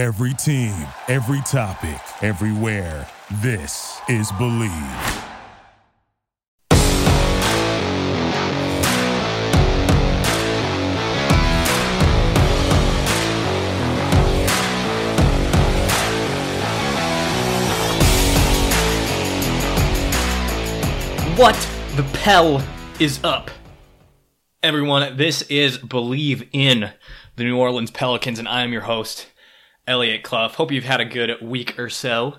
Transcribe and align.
Every 0.00 0.32
team, 0.32 0.72
every 1.08 1.42
topic, 1.42 2.00
everywhere. 2.22 3.06
This 3.42 4.00
is 4.08 4.32
Bleav. 4.32 4.70
What 21.36 21.68
the 21.96 22.04
Pell 22.14 22.66
is 22.98 23.22
up? 23.22 23.50
Everyone, 24.62 25.18
this 25.18 25.42
is 25.42 25.76
Bleav 25.76 26.48
in 26.52 26.90
the 27.36 27.44
New 27.44 27.58
Orleans 27.58 27.90
Pelicans, 27.90 28.38
and 28.38 28.48
I 28.48 28.62
am 28.62 28.72
your 28.72 28.80
host, 28.80 29.26
Elliot 29.86 30.22
Clough. 30.22 30.48
Hope 30.48 30.72
you've 30.72 30.84
had 30.84 31.00
a 31.00 31.04
good 31.04 31.40
week 31.42 31.78
or 31.78 31.88
so 31.88 32.36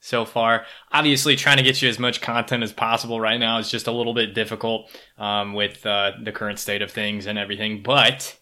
so 0.00 0.24
far. 0.24 0.64
Obviously, 0.92 1.36
trying 1.36 1.56
to 1.56 1.62
get 1.62 1.82
you 1.82 1.88
as 1.88 1.98
much 1.98 2.20
content 2.20 2.62
as 2.62 2.72
possible 2.72 3.20
right 3.20 3.38
now 3.38 3.58
is 3.58 3.70
just 3.70 3.86
a 3.86 3.92
little 3.92 4.14
bit 4.14 4.34
difficult 4.34 4.90
um, 5.18 5.54
with 5.54 5.84
uh, 5.84 6.12
the 6.22 6.32
current 6.32 6.58
state 6.58 6.82
of 6.82 6.90
things 6.90 7.26
and 7.26 7.38
everything. 7.38 7.82
But 7.82 8.38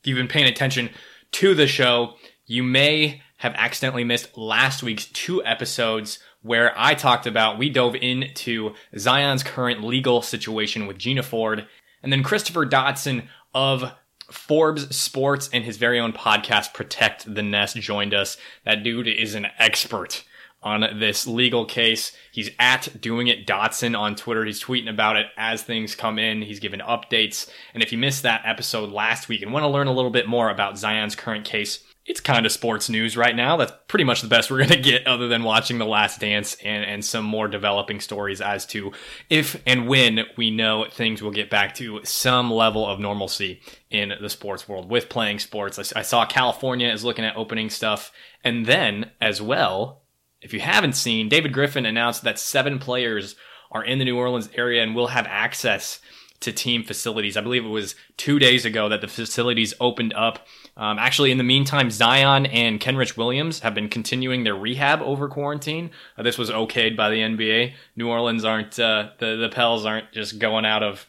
if 0.00 0.06
you've 0.06 0.16
been 0.16 0.28
paying 0.28 0.46
attention 0.46 0.90
to 1.32 1.54
the 1.54 1.66
show, 1.66 2.14
you 2.46 2.62
may 2.62 3.22
have 3.38 3.54
accidentally 3.54 4.04
missed 4.04 4.36
last 4.36 4.82
week's 4.82 5.06
two 5.06 5.44
episodes 5.44 6.18
where 6.42 6.72
I 6.76 6.94
talked 6.94 7.26
about, 7.26 7.58
we 7.58 7.68
dove 7.68 7.94
into 7.96 8.74
Zion's 8.96 9.42
current 9.42 9.84
legal 9.84 10.22
situation 10.22 10.86
with 10.86 10.98
Gina 10.98 11.22
Ford, 11.22 11.66
and 12.02 12.12
then 12.12 12.22
Christopher 12.22 12.64
Dotson 12.64 13.26
of 13.54 13.92
Forbes 14.30 14.94
Sports 14.94 15.48
and 15.52 15.64
his 15.64 15.76
very 15.76 15.98
own 15.98 16.12
podcast, 16.12 16.74
Protect 16.74 17.32
the 17.32 17.42
Nest, 17.42 17.76
joined 17.76 18.14
us. 18.14 18.36
That 18.64 18.82
dude 18.82 19.08
is 19.08 19.34
an 19.34 19.46
expert 19.58 20.24
on 20.62 20.98
this 20.98 21.26
legal 21.26 21.64
case. 21.64 22.12
He's 22.32 22.50
at 22.58 23.00
Doing 23.00 23.28
It 23.28 23.46
Dotson 23.46 23.98
on 23.98 24.16
Twitter. 24.16 24.44
He's 24.44 24.62
tweeting 24.62 24.90
about 24.90 25.16
it 25.16 25.26
as 25.36 25.62
things 25.62 25.94
come 25.94 26.18
in. 26.18 26.42
He's 26.42 26.60
giving 26.60 26.80
updates. 26.80 27.48
And 27.74 27.82
if 27.82 27.92
you 27.92 27.98
missed 27.98 28.22
that 28.24 28.42
episode 28.44 28.90
last 28.90 29.28
week 29.28 29.42
and 29.42 29.52
want 29.52 29.62
to 29.64 29.68
learn 29.68 29.86
a 29.86 29.92
little 29.92 30.10
bit 30.10 30.26
more 30.26 30.50
about 30.50 30.78
Zion's 30.78 31.14
current 31.14 31.44
case, 31.44 31.82
it's 32.08 32.20
kind 32.20 32.46
of 32.46 32.52
sports 32.52 32.88
news 32.88 33.18
right 33.18 33.36
now. 33.36 33.58
That's 33.58 33.72
pretty 33.86 34.04
much 34.04 34.22
the 34.22 34.28
best 34.28 34.50
we're 34.50 34.64
going 34.64 34.70
to 34.70 34.80
get 34.80 35.06
other 35.06 35.28
than 35.28 35.44
watching 35.44 35.76
The 35.76 35.84
Last 35.84 36.20
Dance 36.20 36.56
and, 36.64 36.82
and 36.82 37.04
some 37.04 37.24
more 37.24 37.48
developing 37.48 38.00
stories 38.00 38.40
as 38.40 38.64
to 38.66 38.92
if 39.28 39.62
and 39.66 39.86
when 39.86 40.20
we 40.38 40.50
know 40.50 40.86
things 40.90 41.22
will 41.22 41.30
get 41.30 41.50
back 41.50 41.74
to 41.76 42.00
some 42.04 42.50
level 42.50 42.86
of 42.86 42.98
normalcy 42.98 43.60
in 43.90 44.14
the 44.20 44.30
sports 44.30 44.66
world 44.66 44.88
with 44.88 45.10
playing 45.10 45.38
sports. 45.38 45.78
I, 45.78 46.00
I 46.00 46.02
saw 46.02 46.24
California 46.24 46.90
is 46.90 47.04
looking 47.04 47.26
at 47.26 47.36
opening 47.36 47.68
stuff. 47.68 48.10
And 48.42 48.64
then 48.64 49.10
as 49.20 49.42
well, 49.42 50.00
if 50.40 50.54
you 50.54 50.60
haven't 50.60 50.94
seen, 50.94 51.28
David 51.28 51.52
Griffin 51.52 51.84
announced 51.84 52.22
that 52.22 52.38
seven 52.38 52.78
players 52.78 53.36
are 53.70 53.84
in 53.84 53.98
the 53.98 54.06
New 54.06 54.16
Orleans 54.16 54.48
area 54.54 54.82
and 54.82 54.94
will 54.94 55.08
have 55.08 55.26
access 55.26 56.00
to 56.40 56.52
team 56.52 56.84
facilities. 56.84 57.36
I 57.36 57.40
believe 57.40 57.64
it 57.64 57.68
was 57.68 57.94
two 58.16 58.38
days 58.38 58.64
ago 58.64 58.88
that 58.88 59.00
the 59.00 59.08
facilities 59.08 59.74
opened 59.80 60.14
up. 60.14 60.46
Um, 60.76 60.98
actually, 60.98 61.32
in 61.32 61.38
the 61.38 61.44
meantime, 61.44 61.90
Zion 61.90 62.46
and 62.46 62.80
Kenrich 62.80 63.16
Williams 63.16 63.60
have 63.60 63.74
been 63.74 63.88
continuing 63.88 64.44
their 64.44 64.54
rehab 64.54 65.02
over 65.02 65.28
quarantine. 65.28 65.90
Uh, 66.16 66.22
this 66.22 66.38
was 66.38 66.50
okayed 66.50 66.96
by 66.96 67.10
the 67.10 67.18
NBA. 67.18 67.74
New 67.96 68.08
Orleans 68.08 68.44
aren't 68.44 68.78
uh, 68.78 69.10
the 69.18 69.36
the 69.36 69.48
Pels 69.48 69.84
aren't 69.84 70.12
just 70.12 70.38
going 70.38 70.64
out 70.64 70.82
of 70.82 71.08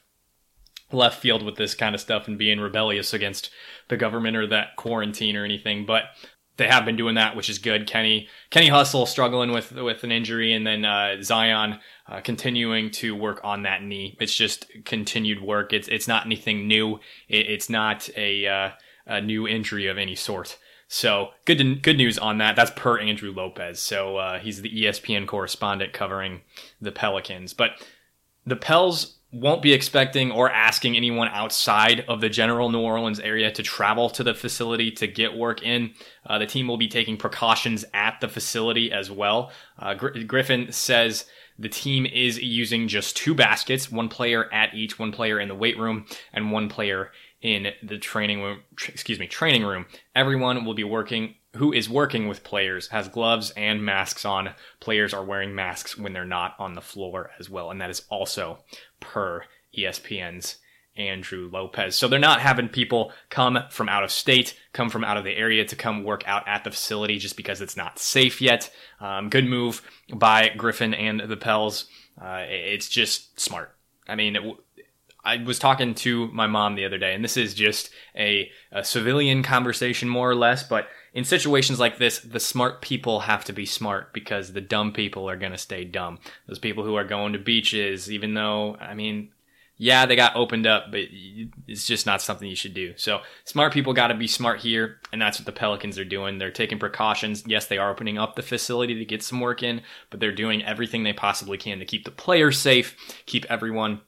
left 0.92 1.22
field 1.22 1.44
with 1.44 1.56
this 1.56 1.76
kind 1.76 1.94
of 1.94 2.02
stuff 2.02 2.28
and 2.28 2.38
being 2.38 2.60
rebellious 2.60 3.14
against 3.14 3.52
the 3.90 3.98
government 3.98 4.36
or 4.36 4.48
that 4.48 4.76
quarantine 4.76 5.36
or 5.36 5.46
anything. 5.46 5.86
But 5.86 6.06
they 6.60 6.68
have 6.68 6.86
been 6.86 6.96
doing 6.96 7.16
that, 7.16 7.36
which 7.36 7.50
is 7.50 7.58
good. 7.58 7.88
Kenny 7.88 8.28
Kenny 8.52 8.68
Hustle 8.68 9.08
struggling 9.08 9.52
with 9.52 9.72
with 9.72 10.04
an 10.04 10.12
injury, 10.12 10.54
and 10.54 10.68
then 10.68 10.86
uh, 10.86 11.22
Zion 11.24 11.80
uh, 12.08 12.22
continuing 12.22 12.92
to 12.92 13.16
work 13.16 13.42
on 13.44 13.64
that 13.64 13.82
knee. 13.82 14.16
It's 14.20 14.36
just 14.36 14.68
continued 14.86 15.42
work. 15.42 15.74
It's 15.74 15.88
it's 15.88 16.08
not 16.08 16.26
anything 16.26 16.68
new. 16.68 17.00
It, 17.28 17.50
it's 17.50 17.70
not 17.70 18.10
a, 18.16 18.48
uh, 18.48 18.70
a 19.08 19.22
new 19.22 19.48
injury 19.48 19.88
of 19.88 19.98
any 19.98 20.16
sort. 20.16 20.58
So 20.88 21.30
good 21.46 21.60
to, 21.60 21.76
good 21.76 21.98
news 21.98 22.18
on 22.18 22.40
that. 22.40 22.56
That's 22.56 22.72
per 22.72 23.00
Andrew 23.00 23.32
Lopez. 23.32 23.80
So 23.80 24.18
uh, 24.18 24.40
he's 24.40 24.62
the 24.62 24.70
ESPN 24.70 25.28
correspondent 25.28 25.94
covering 25.94 26.42
the 26.82 26.92
Pelicans. 26.92 27.54
But 27.54 27.72
the 28.46 28.56
Pels 28.56 29.19
won't 29.32 29.62
be 29.62 29.74
expecting 29.74 30.32
or 30.32 30.50
asking 30.50 30.96
anyone 30.96 31.28
outside 31.28 32.04
of 32.08 32.20
the 32.20 32.30
general 32.30 32.70
New 32.70 32.82
Orleans 32.82 33.20
area 33.20 33.52
to 33.52 33.62
travel 33.62 34.10
to 34.12 34.24
the 34.24 34.34
facility 34.34 34.92
to 34.92 35.08
get 35.08 35.36
work 35.36 35.62
in. 35.62 35.94
Uh, 36.26 36.40
the 36.40 36.48
team 36.48 36.68
will 36.68 36.78
be 36.78 36.88
taking 36.88 37.16
precautions 37.16 37.86
at 37.94 38.20
the 38.22 38.28
facility 38.28 38.92
as 38.92 39.12
well. 39.12 39.52
Uh, 39.78 39.94
Gr- 39.94 40.20
Griffin 40.26 40.72
says 40.72 41.26
the 41.60 41.70
team 41.70 42.06
is 42.08 42.42
using 42.42 42.88
just 42.88 43.16
two 43.16 43.36
baskets, 43.36 43.92
one 43.92 44.10
player 44.10 44.52
at 44.52 44.74
each, 44.74 44.98
one 44.98 45.12
player 45.12 45.40
in 45.40 45.48
the 45.48 45.56
weight 45.56 45.78
room, 45.78 46.06
and 46.34 46.52
one 46.52 46.68
player 46.68 47.12
in 47.42 47.68
the 47.84 48.00
training 48.00 48.42
room. 48.42 48.62
Excuse 48.88 49.20
me, 49.20 49.28
training 49.28 49.64
room. 49.64 49.86
Everyone 50.16 50.66
will 50.66 50.74
be 50.74 50.84
working 50.84 51.36
who 51.56 51.74
is 51.74 51.90
working 51.90 52.28
with 52.28 52.44
players 52.44 52.90
has 52.90 53.08
gloves 53.08 53.52
and 53.58 53.84
masks 53.84 54.24
on. 54.24 54.52
Players 54.80 55.14
are 55.14 55.24
wearing 55.24 55.56
masks 55.56 55.98
when 55.98 56.14
they're 56.14 56.26
not 56.26 56.56
on 56.60 56.76
the 56.76 56.82
floor 56.82 57.32
as 57.40 57.50
well, 57.50 57.72
and 57.72 57.82
that 57.82 57.90
is 57.90 58.04
also 58.10 58.60
per 59.00 59.44
ESPN's 59.78 60.58
Andrew 60.96 61.50
Lopez. 61.52 61.96
So 61.96 62.08
they're 62.08 62.20
not 62.20 62.42
having 62.42 62.68
people 62.68 63.12
come 63.30 63.58
from 63.70 63.90
out 63.90 64.04
of 64.04 64.12
state, 64.12 64.60
come 64.74 64.90
from 64.90 65.04
out 65.04 65.18
of 65.18 65.24
the 65.24 65.36
area 65.36 65.66
to 65.66 65.76
come 65.76 66.04
work 66.04 66.24
out 66.28 66.48
at 66.48 66.64
the 66.64 66.72
facility 66.72 67.18
just 67.18 67.38
because 67.38 67.62
it's 67.62 67.78
not 67.78 68.00
safe 68.00 68.42
yet. 68.42 68.70
Um, 69.00 69.30
good 69.30 69.46
move 69.46 69.82
by 70.14 70.50
Griffin 70.50 70.94
and 70.94 71.22
the 71.22 71.38
Pels. 71.38 71.86
Uh, 72.22 72.44
it's 72.48 72.90
just 72.90 73.40
smart. 73.40 73.76
I 74.08 74.16
mean, 74.16 74.36
it, 74.36 74.58
I 75.24 75.38
was 75.38 75.60
talking 75.60 75.96
to 75.96 76.28
my 76.28 76.48
mom 76.48 76.76
the 76.76 76.86
other 76.86 76.98
day, 76.98 77.14
and 77.14 77.24
this 77.24 77.38
is 77.38 77.54
just 77.54 77.92
a, 78.16 78.50
a 78.72 78.84
civilian 78.84 79.44
conversation, 79.44 80.10
more 80.10 80.30
or 80.30 80.36
less, 80.36 80.64
but 80.64 80.88
in 81.14 81.24
situations 81.24 81.80
like 81.80 81.98
this, 81.98 82.20
the 82.20 82.40
smart 82.40 82.82
people 82.82 83.22
have 83.22 83.46
to 83.46 83.54
be 83.54 83.66
smart 83.66 84.14
because 84.14 84.54
the 84.54 84.62
dumb 84.62 84.92
people 84.94 85.30
are 85.30 85.38
going 85.38 85.52
to 85.52 85.58
stay 85.58 85.84
dumb. 85.84 86.20
Those 86.48 86.60
people 86.60 86.84
who 86.84 86.96
are 86.96 87.04
going 87.04 87.34
to 87.34 87.40
beaches, 87.40 88.12
even 88.12 88.34
though, 88.34 88.76
I 88.80 88.94
mean, 88.94 89.32
yeah, 89.82 90.06
they 90.06 90.18
got 90.18 90.36
opened 90.36 90.68
up, 90.68 90.92
but 90.92 91.06
it's 91.66 91.88
just 91.88 92.06
not 92.06 92.22
something 92.22 92.48
you 92.48 92.56
should 92.56 92.74
do. 92.74 92.94
So 92.98 93.22
smart 93.46 93.72
people 93.72 93.94
got 93.94 94.08
to 94.08 94.14
be 94.14 94.28
smart 94.28 94.60
here, 94.60 94.98
and 95.14 95.22
that's 95.22 95.40
what 95.40 95.46
the 95.46 95.54
Pelicans 95.54 95.98
are 95.98 96.06
doing. 96.06 96.38
They're 96.38 96.52
taking 96.52 96.80
precautions. 96.80 97.46
Yes, 97.48 97.66
they 97.66 97.78
are 97.78 97.90
opening 97.90 98.18
up 98.18 98.36
the 98.36 98.42
facility 98.42 98.94
to 98.96 99.06
get 99.06 99.24
some 99.24 99.40
work 99.40 99.64
in, 99.64 99.82
but 100.10 100.20
they're 100.20 100.34
doing 100.34 100.64
everything 100.66 101.04
they 101.04 101.14
possibly 101.14 101.58
can 101.58 101.80
to 101.80 101.86
keep 101.86 102.04
the 102.04 102.12
players 102.12 102.60
safe, 102.60 102.96
keep 103.26 103.46
everyone 103.50 104.02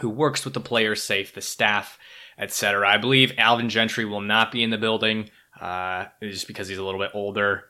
who 0.00 0.08
works 0.08 0.46
with 0.46 0.54
the 0.54 0.60
players 0.60 1.02
safe, 1.02 1.34
the 1.34 1.42
staff, 1.42 1.98
etc. 2.38 2.88
I 2.88 2.96
believe 2.96 3.32
Alvin 3.36 3.68
Gentry 3.68 4.06
will 4.06 4.22
not 4.22 4.50
be 4.50 4.62
in 4.62 4.70
the 4.70 4.78
building 4.78 5.28
uh, 5.60 6.06
just 6.22 6.46
because 6.46 6.68
he's 6.68 6.78
a 6.78 6.84
little 6.84 7.00
bit 7.00 7.10
older. 7.14 7.64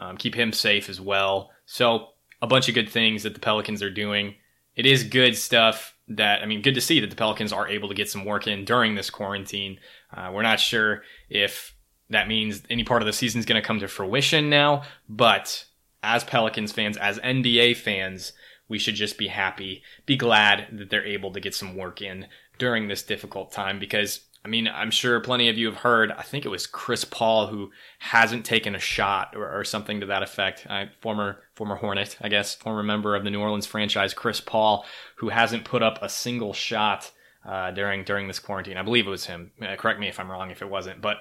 Um, 0.00 0.16
keep 0.16 0.34
him 0.34 0.52
safe 0.52 0.88
as 0.88 1.00
well. 1.00 1.50
So 1.64 2.08
a 2.42 2.46
bunch 2.46 2.68
of 2.68 2.74
good 2.74 2.88
things 2.88 3.22
that 3.22 3.34
the 3.34 3.40
Pelicans 3.40 3.82
are 3.82 3.90
doing. 3.90 4.34
It 4.74 4.86
is 4.86 5.04
good 5.04 5.36
stuff 5.36 5.94
that 6.08 6.42
I 6.42 6.46
mean, 6.46 6.62
good 6.62 6.74
to 6.74 6.80
see 6.80 7.00
that 7.00 7.10
the 7.10 7.16
Pelicans 7.16 7.52
are 7.52 7.68
able 7.68 7.88
to 7.88 7.94
get 7.94 8.10
some 8.10 8.24
work 8.24 8.46
in 8.46 8.64
during 8.64 8.94
this 8.94 9.10
quarantine. 9.10 9.78
Uh, 10.14 10.30
we're 10.32 10.42
not 10.42 10.60
sure 10.60 11.02
if 11.28 11.74
that 12.10 12.28
means 12.28 12.62
any 12.70 12.84
part 12.84 13.02
of 13.02 13.06
the 13.06 13.12
season 13.12 13.38
is 13.38 13.46
going 13.46 13.60
to 13.60 13.66
come 13.66 13.80
to 13.80 13.88
fruition 13.88 14.48
now, 14.48 14.82
but 15.08 15.64
as 16.02 16.22
Pelicans 16.22 16.70
fans, 16.70 16.96
as 16.96 17.18
NBA 17.18 17.76
fans, 17.76 18.32
we 18.68 18.78
should 18.78 18.94
just 18.94 19.18
be 19.18 19.26
happy, 19.26 19.82
be 20.04 20.16
glad 20.16 20.68
that 20.72 20.90
they're 20.90 21.04
able 21.04 21.32
to 21.32 21.40
get 21.40 21.54
some 21.54 21.76
work 21.76 22.00
in 22.00 22.26
during 22.58 22.86
this 22.86 23.02
difficult 23.02 23.52
time 23.52 23.78
because 23.78 24.20
I 24.46 24.48
mean, 24.48 24.68
I'm 24.68 24.92
sure 24.92 25.18
plenty 25.18 25.48
of 25.48 25.58
you 25.58 25.66
have 25.66 25.78
heard. 25.78 26.12
I 26.12 26.22
think 26.22 26.44
it 26.44 26.50
was 26.50 26.68
Chris 26.68 27.04
Paul 27.04 27.48
who 27.48 27.72
hasn't 27.98 28.44
taken 28.44 28.76
a 28.76 28.78
shot 28.78 29.34
or, 29.34 29.58
or 29.58 29.64
something 29.64 29.98
to 29.98 30.06
that 30.06 30.22
effect. 30.22 30.64
Uh, 30.70 30.84
former 31.00 31.42
former 31.56 31.74
Hornet, 31.74 32.16
I 32.20 32.28
guess, 32.28 32.54
former 32.54 32.84
member 32.84 33.16
of 33.16 33.24
the 33.24 33.30
New 33.30 33.40
Orleans 33.40 33.66
franchise, 33.66 34.14
Chris 34.14 34.40
Paul, 34.40 34.86
who 35.16 35.30
hasn't 35.30 35.64
put 35.64 35.82
up 35.82 35.98
a 36.00 36.08
single 36.08 36.52
shot 36.52 37.10
uh, 37.44 37.72
during 37.72 38.04
during 38.04 38.28
this 38.28 38.38
quarantine. 38.38 38.76
I 38.76 38.82
believe 38.82 39.08
it 39.08 39.10
was 39.10 39.26
him. 39.26 39.50
Uh, 39.60 39.74
correct 39.74 39.98
me 39.98 40.06
if 40.06 40.20
I'm 40.20 40.30
wrong 40.30 40.52
if 40.52 40.62
it 40.62 40.70
wasn't, 40.70 41.00
but 41.00 41.16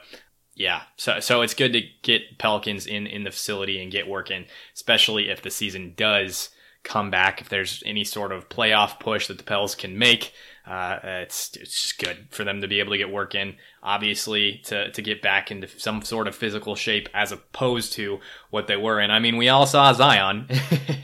yeah. 0.53 0.83
So 0.95 1.19
so 1.19 1.41
it's 1.41 1.55
good 1.55 1.73
to 1.73 1.81
get 2.03 2.37
Pelicans 2.37 2.85
in 2.85 3.07
in 3.07 3.23
the 3.23 3.31
facility 3.31 3.81
and 3.81 3.91
get 3.91 4.07
working, 4.07 4.45
especially 4.75 5.31
if 5.31 5.41
the 5.41 5.49
season 5.49 5.95
does 5.97 6.51
come 6.83 7.09
back. 7.09 7.41
If 7.41 7.49
there's 7.49 7.81
any 7.87 8.03
sort 8.03 8.31
of 8.31 8.49
playoff 8.49 8.99
push 8.99 9.25
that 9.29 9.39
the 9.39 9.43
Pels 9.43 9.73
can 9.73 9.97
make 9.97 10.31
uh, 10.67 10.99
it's 11.03 11.55
it's 11.57 11.81
just 11.81 11.99
good 11.99 12.27
for 12.31 12.43
them 12.43 12.61
to 12.61 12.67
be 12.67 12.79
able 12.79 12.91
to 12.91 12.97
get 12.97 13.11
work 13.11 13.35
in. 13.35 13.55
Obviously, 13.83 14.61
to 14.65 14.91
to 14.91 15.01
get 15.01 15.21
back 15.21 15.51
into 15.51 15.67
some 15.79 16.01
sort 16.01 16.27
of 16.27 16.35
physical 16.35 16.75
shape 16.75 17.07
as 17.13 17.31
opposed 17.31 17.93
to 17.93 18.19
what 18.49 18.67
they 18.67 18.75
were 18.75 18.99
in. 18.99 19.11
I 19.11 19.19
mean, 19.19 19.37
we 19.37 19.49
all 19.49 19.67
saw 19.67 19.93
Zion 19.93 20.47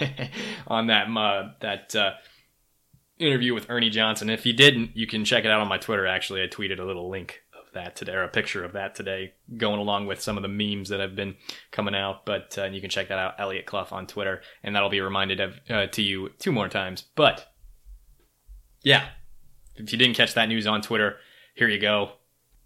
on 0.68 0.88
that 0.88 1.08
uh, 1.16 1.52
that 1.60 1.96
uh, 1.96 2.12
interview 3.20 3.54
with 3.54 3.70
Ernie 3.70 3.92
Johnson. 3.92 4.32
If 4.32 4.48
you 4.48 4.54
didn't, 4.54 4.98
you 4.98 5.06
can 5.06 5.26
check 5.26 5.46
it 5.46 5.52
out 5.52 5.62
on 5.62 5.68
my 5.68 5.78
Twitter. 5.78 6.08
Actually, 6.08 6.42
I 6.42 6.48
tweeted 6.48 6.80
a 6.80 6.84
little 6.84 7.10
link 7.10 7.42
of 7.54 7.72
that 7.76 7.96
today, 7.96 8.14
or 8.14 8.24
a 8.24 8.30
picture 8.30 8.64
of 8.64 8.74
that 8.74 8.96
today, 8.96 9.34
going 9.58 9.80
along 9.80 10.08
with 10.08 10.22
some 10.22 10.38
of 10.38 10.42
the 10.42 10.50
memes 10.50 10.90
that 10.90 11.00
have 11.00 11.16
been 11.16 11.36
coming 11.70 11.94
out. 11.94 12.26
But 12.26 12.58
uh, 12.58 12.66
you 12.66 12.82
can 12.82 12.90
check 12.90 13.10
that 13.10 13.20
out, 13.20 13.36
Elliot 13.38 13.68
Clough 13.68 13.90
on 13.92 14.08
Twitter, 14.08 14.42
and 14.64 14.76
that'll 14.76 14.90
be 14.90 15.02
reminded 15.02 15.40
of 15.40 15.60
uh, 15.70 15.86
to 15.86 16.02
you 16.02 16.30
two 16.40 16.52
more 16.52 16.68
times. 16.68 17.04
But 17.16 17.48
yeah, 18.84 19.10
if 19.76 19.92
you 19.92 19.98
didn't 19.98 20.16
catch 20.16 20.34
that 20.34 20.48
news 20.50 20.68
on 20.68 20.82
Twitter, 20.82 21.18
here 21.56 21.68
you 21.68 21.80
go. 21.80 22.12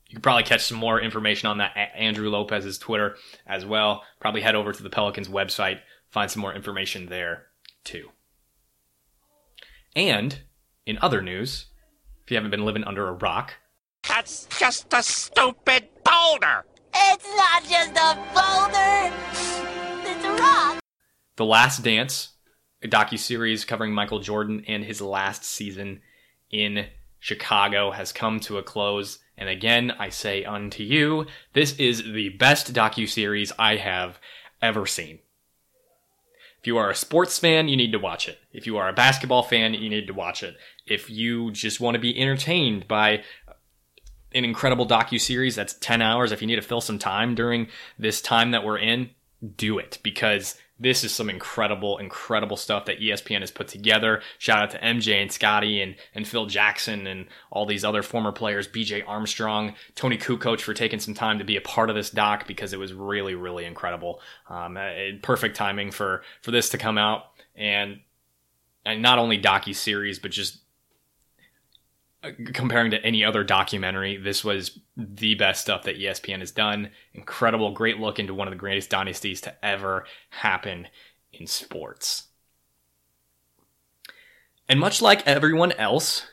You 0.08 0.16
can 0.16 0.22
probably 0.22 0.44
catch 0.44 0.64
some 0.66 0.78
more 0.78 1.02
information 1.02 1.50
on 1.50 1.58
that 1.58 1.76
at 1.76 1.90
Andrew 1.96 2.30
Lopez's 2.30 2.78
Twitter 2.78 3.16
as 3.48 3.66
well. 3.66 4.04
Probably 4.20 4.42
head 4.42 4.56
over 4.56 4.72
to 4.72 4.84
the 4.84 4.90
Pelicans 4.90 5.28
website, 5.28 5.80
find 6.10 6.30
some 6.30 6.42
more 6.42 6.54
information 6.54 7.08
there 7.08 7.48
too. 7.84 8.10
And 9.96 10.42
in 10.86 11.00
other 11.02 11.22
news, 11.22 11.68
if 12.24 12.32
you 12.32 12.38
haven't 12.38 12.52
been 12.52 12.66
living 12.66 12.84
under 12.84 13.08
a 13.08 13.14
rock, 13.14 13.56
That's 14.08 14.46
just 14.60 14.94
a 14.94 15.02
stupid 15.02 15.88
boulder. 16.04 16.66
It's 16.94 17.28
not 17.36 17.64
just 17.64 17.92
a 17.92 18.16
boulder. 18.34 19.14
It's 20.08 20.24
a 20.26 20.42
rock. 20.42 20.80
The 21.36 21.46
Last 21.46 21.84
Dance, 21.84 22.34
a 22.84 22.88
docu-series 22.88 23.66
covering 23.66 23.94
Michael 23.94 24.20
Jordan 24.20 24.64
and 24.68 24.84
his 24.84 25.02
last 25.02 25.44
season 25.44 26.02
in 26.52 26.88
Chicago 27.20 27.92
has 27.92 28.14
come 28.14 28.40
to 28.42 28.58
a 28.58 28.64
close. 28.64 29.20
And 29.38 29.50
again, 29.50 29.92
I 29.98 30.10
say 30.10 30.44
unto 30.44 30.84
you, 30.84 31.26
this 31.54 31.76
is 31.78 32.04
the 32.04 32.30
best 32.30 32.74
docu-series 32.74 33.52
I 33.58 33.78
have 33.78 34.20
ever 34.62 34.86
seen. 34.86 35.20
If 36.60 36.68
you 36.68 36.78
are 36.78 36.90
a 36.90 36.96
sports 36.96 37.38
fan, 37.38 37.68
you 37.68 37.78
need 37.78 37.92
to 37.92 38.00
watch 38.00 38.28
it. 38.28 38.40
If 38.52 38.66
you 38.66 38.78
are 38.78 38.90
a 38.90 38.94
basketball 38.94 39.44
fan, 39.44 39.74
you 39.76 39.90
need 39.90 40.08
to 40.08 40.14
watch 40.14 40.42
it. 40.42 40.56
If 40.88 41.10
you 41.10 41.52
just 41.52 41.80
want 41.80 41.96
to 41.96 42.00
be 42.00 42.20
entertained 42.20 42.88
by 42.88 43.24
an 44.34 44.44
incredible 44.44 44.88
docu-series 44.88 45.56
that's 45.56 45.74
10 45.74 46.02
hours, 46.02 46.32
if 46.32 46.42
you 46.42 46.48
need 46.48 46.56
to 46.56 46.62
fill 46.62 46.82
some 46.82 46.98
time 46.98 47.36
during 47.36 47.68
this 48.00 48.22
time 48.22 48.52
that 48.52 48.64
we're 48.64 48.80
in, 48.80 49.12
do 49.58 49.78
it 49.78 50.00
because 50.02 50.58
this 50.78 51.04
is 51.06 51.14
some 51.14 51.30
incredible, 51.30 51.98
incredible 52.00 52.58
stuff 52.58 52.86
that 52.86 53.00
ESPN 53.00 53.40
has 53.40 53.52
put 53.52 53.68
together. 53.68 54.22
Shout 54.40 54.62
out 54.62 54.72
to 54.72 54.80
MJ 54.80 55.22
and 55.22 55.32
Scottie 55.32 55.82
and, 55.82 55.96
and 56.14 56.28
Phil 56.28 56.48
Jackson 56.48 57.08
and 57.08 57.28
all 57.50 57.66
these 57.66 57.86
other 57.86 58.04
former 58.04 58.34
players, 58.34 58.68
BJ 58.68 59.04
Armstrong, 59.08 59.76
Toni 59.96 60.18
Kukoc 60.18 60.60
for 60.60 60.74
taking 60.74 61.00
some 61.00 61.14
time 61.14 61.40
to 61.40 61.46
be 61.46 61.56
a 61.56 61.62
part 61.62 61.90
of 61.90 61.96
this 61.96 62.10
doc 62.10 62.46
because 62.46 62.74
it 62.74 62.80
was 62.80 62.94
really, 62.94 63.36
really 63.36 63.64
incredible. 63.64 64.20
Um, 64.50 64.76
uh, 64.76 64.92
perfect 65.22 65.56
timing 65.56 65.92
for, 65.92 66.24
for 66.42 66.52
this 66.52 66.70
to 66.70 66.78
come 66.78 66.98
out 66.98 67.24
and, 67.56 68.02
and 68.86 69.02
not 69.02 69.18
only 69.18 69.42
docu 69.42 69.74
series, 69.74 70.20
but 70.20 70.32
just 70.32 70.60
comparing 72.54 72.92
to 72.92 73.04
any 73.04 73.24
other 73.24 73.44
documentary, 73.44 74.18
this 74.18 74.44
was 74.44 74.80
the 74.96 75.36
best 75.36 75.62
stuff 75.62 75.84
that 75.84 75.98
ESPN 75.98 76.40
has 76.40 76.52
done. 76.52 76.90
Incredible, 77.14 77.72
great 77.72 78.00
look 78.00 78.20
into 78.20 78.34
one 78.34 78.48
of 78.48 78.52
the 78.52 78.60
greatest 78.60 78.90
dynasties 78.90 79.42
to 79.42 79.66
ever 79.66 80.06
happen 80.30 80.88
in 81.34 81.48
sports. 81.48 82.28
And 84.68 84.80
much 84.80 85.02
like 85.02 85.26
everyone 85.28 85.72
else 85.74 86.26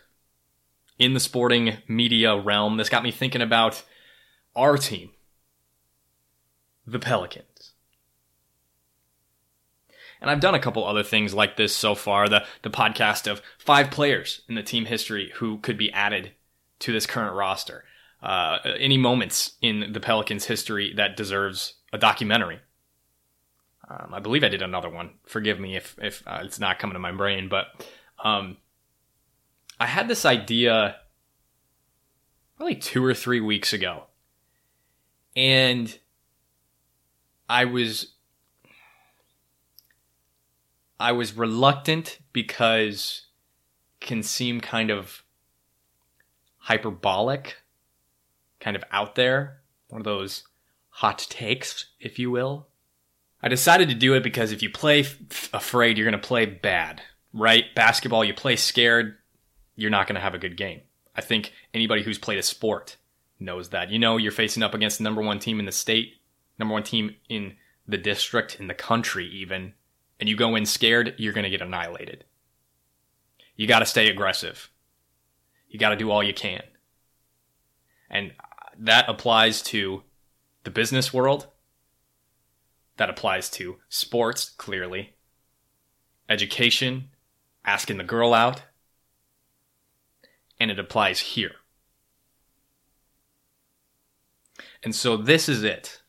in 0.99 1.15
the 1.15 1.21
sporting 1.21 1.79
media 1.89 2.37
realm, 2.39 2.77
this 2.77 2.89
got 2.89 3.03
me 3.03 3.11
thinking 3.11 3.43
about 3.43 3.83
our 4.57 4.77
team, 4.77 5.11
the 6.87 6.99
Pelicans. 6.99 7.52
And 10.23 10.31
I've 10.31 10.41
done 10.41 10.55
a 10.55 10.61
couple 10.61 10.87
other 10.87 11.03
things 11.03 11.35
like 11.35 11.57
this 11.57 11.75
so 11.75 11.97
far. 11.97 12.29
The 12.29 12.45
the 12.63 12.71
podcast 12.71 13.31
of 13.31 13.43
five 13.59 13.91
players 13.91 14.43
in 14.49 14.55
the 14.55 14.63
team 14.63 14.85
history 14.85 15.33
who 15.35 15.59
could 15.59 15.77
be 15.77 15.93
added 15.93 16.31
to 16.79 16.93
this 16.93 17.07
current 17.07 17.35
roster. 17.35 17.85
Uh, 18.23 18.59
any 18.79 18.97
moments 18.97 19.57
in 19.61 19.93
the 19.93 19.99
Pelicans' 19.99 20.45
history 20.45 20.95
that 20.95 21.17
deserves 21.17 21.75
a 21.93 21.99
documentary. 21.99 22.61
Um, 23.91 24.15
I 24.15 24.21
believe 24.21 24.45
I 24.45 24.49
did 24.49 24.63
another 24.63 24.89
one. 24.89 25.15
Forgive 25.27 25.59
me 25.59 25.77
if 25.77 25.97
if 26.01 26.23
uh, 26.25 26.41
it's 26.45 26.61
not 26.61 26.79
coming 26.79 26.95
to 26.95 27.01
my 27.01 27.11
brain, 27.11 27.49
but 27.49 27.67
um, 28.23 28.59
I 29.81 29.87
had 29.87 30.07
this 30.07 30.25
idea 30.25 30.97
probably 32.57 32.77
two 32.77 33.05
or 33.05 33.13
three 33.13 33.41
weeks 33.41 33.73
ago, 33.73 34.05
and 35.35 35.99
I 37.49 37.65
was 37.65 38.15
I 41.03 41.11
was 41.11 41.37
reluctant 41.37 42.21
because 42.33 43.27
can 44.01 44.23
seem 44.23 44.61
kind 44.61 44.91
of 44.91 45.25
hyperbolic, 46.59 47.57
kind 48.61 48.77
of 48.77 48.85
out 48.93 49.17
there, 49.17 49.63
one 49.89 50.01
of 50.01 50.05
those 50.05 50.45
hot 50.91 51.27
takes, 51.29 51.87
if 51.99 52.21
you 52.21 52.31
will. 52.31 52.69
I 53.43 53.49
decided 53.49 53.89
to 53.89 53.97
do 53.97 54.15
it 54.15 54.23
because 54.23 54.53
if 54.53 54.63
you 54.63 54.71
play 54.71 55.01
f- 55.01 55.51
afraid, 55.53 55.99
you're 55.99 56.09
going 56.09 56.21
to 56.21 56.27
play 56.27 56.47
bad, 56.47 57.03
right? 57.33 57.65
Basketball, 57.75 58.25
you 58.25 58.33
play 58.33 58.55
scared, 58.55 59.17
you're 59.75 59.91
not 59.91 60.07
going 60.07 60.15
to 60.15 60.21
have 60.21 60.35
a 60.35 60.39
good 60.39 60.57
game. 60.57 60.83
I 61.17 61.21
think 61.21 61.53
anybody 61.75 62.05
who's 62.05 62.19
played 62.19 62.39
a 62.39 62.45
sport 62.45 62.97
knows 63.41 63.71
that. 63.71 63.91
You 63.91 63.99
know, 63.99 64.19
you're 64.19 64.31
facing 64.31 64.63
up 64.63 64.73
against 64.73 64.99
the 64.99 65.05
number 65.05 65.21
one 65.21 65.41
team 65.41 65.59
in 65.59 65.67
the 65.67 65.73
state, 65.73 66.21
number 66.61 66.73
one 66.73 66.85
team 66.85 67.17
in 67.29 67.57
the 67.89 67.99
district, 67.99 68.61
in 68.61 68.69
the 68.69 68.75
country, 68.75 69.27
even 69.27 69.75
and 70.23 70.29
you 70.29 70.37
go 70.37 70.55
in 70.55 70.65
scared, 70.65 71.17
you're 71.19 71.33
going 71.33 71.43
to 71.43 71.51
get 71.51 71.63
annihilated. 71.63 72.25
You 73.57 73.67
got 73.67 73.81
to 73.81 73.87
stay 73.87 74.09
aggressive. 74.09 74.71
You 75.69 75.81
got 75.81 75.89
to 75.89 75.97
do 75.97 76.13
all 76.13 76.23
you 76.23 76.33
can. 76.33 76.63
And 78.09 78.31
that 78.79 79.09
applies 79.09 79.63
to 79.63 80.05
the 80.63 80.71
business 80.71 81.13
world. 81.13 81.49
That 82.99 83.11
applies 83.11 83.51
to 83.51 83.79
sports, 83.89 84.49
clearly. 84.49 85.17
Education, 86.29 87.09
asking 87.65 87.97
the 87.97 88.05
girl 88.05 88.33
out. 88.33 88.63
And 90.61 90.71
it 90.71 90.79
applies 90.79 91.19
here. 91.19 91.57
And 94.85 94.95
so 94.95 95.17
this 95.17 95.49
is 95.49 95.65
it. 95.65 96.01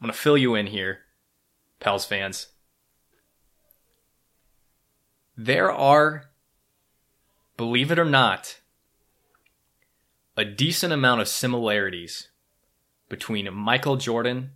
I'm 0.00 0.06
going 0.06 0.14
to 0.14 0.18
fill 0.18 0.38
you 0.38 0.54
in 0.54 0.68
here, 0.68 1.00
Pels 1.80 2.06
fans 2.06 2.46
there 5.38 5.70
are, 5.70 6.24
believe 7.56 7.92
it 7.92 7.98
or 7.98 8.04
not, 8.04 8.58
a 10.36 10.44
decent 10.44 10.92
amount 10.92 11.20
of 11.20 11.28
similarities 11.28 12.28
between 13.08 13.54
Michael 13.54 13.96
Jordan 13.96 14.50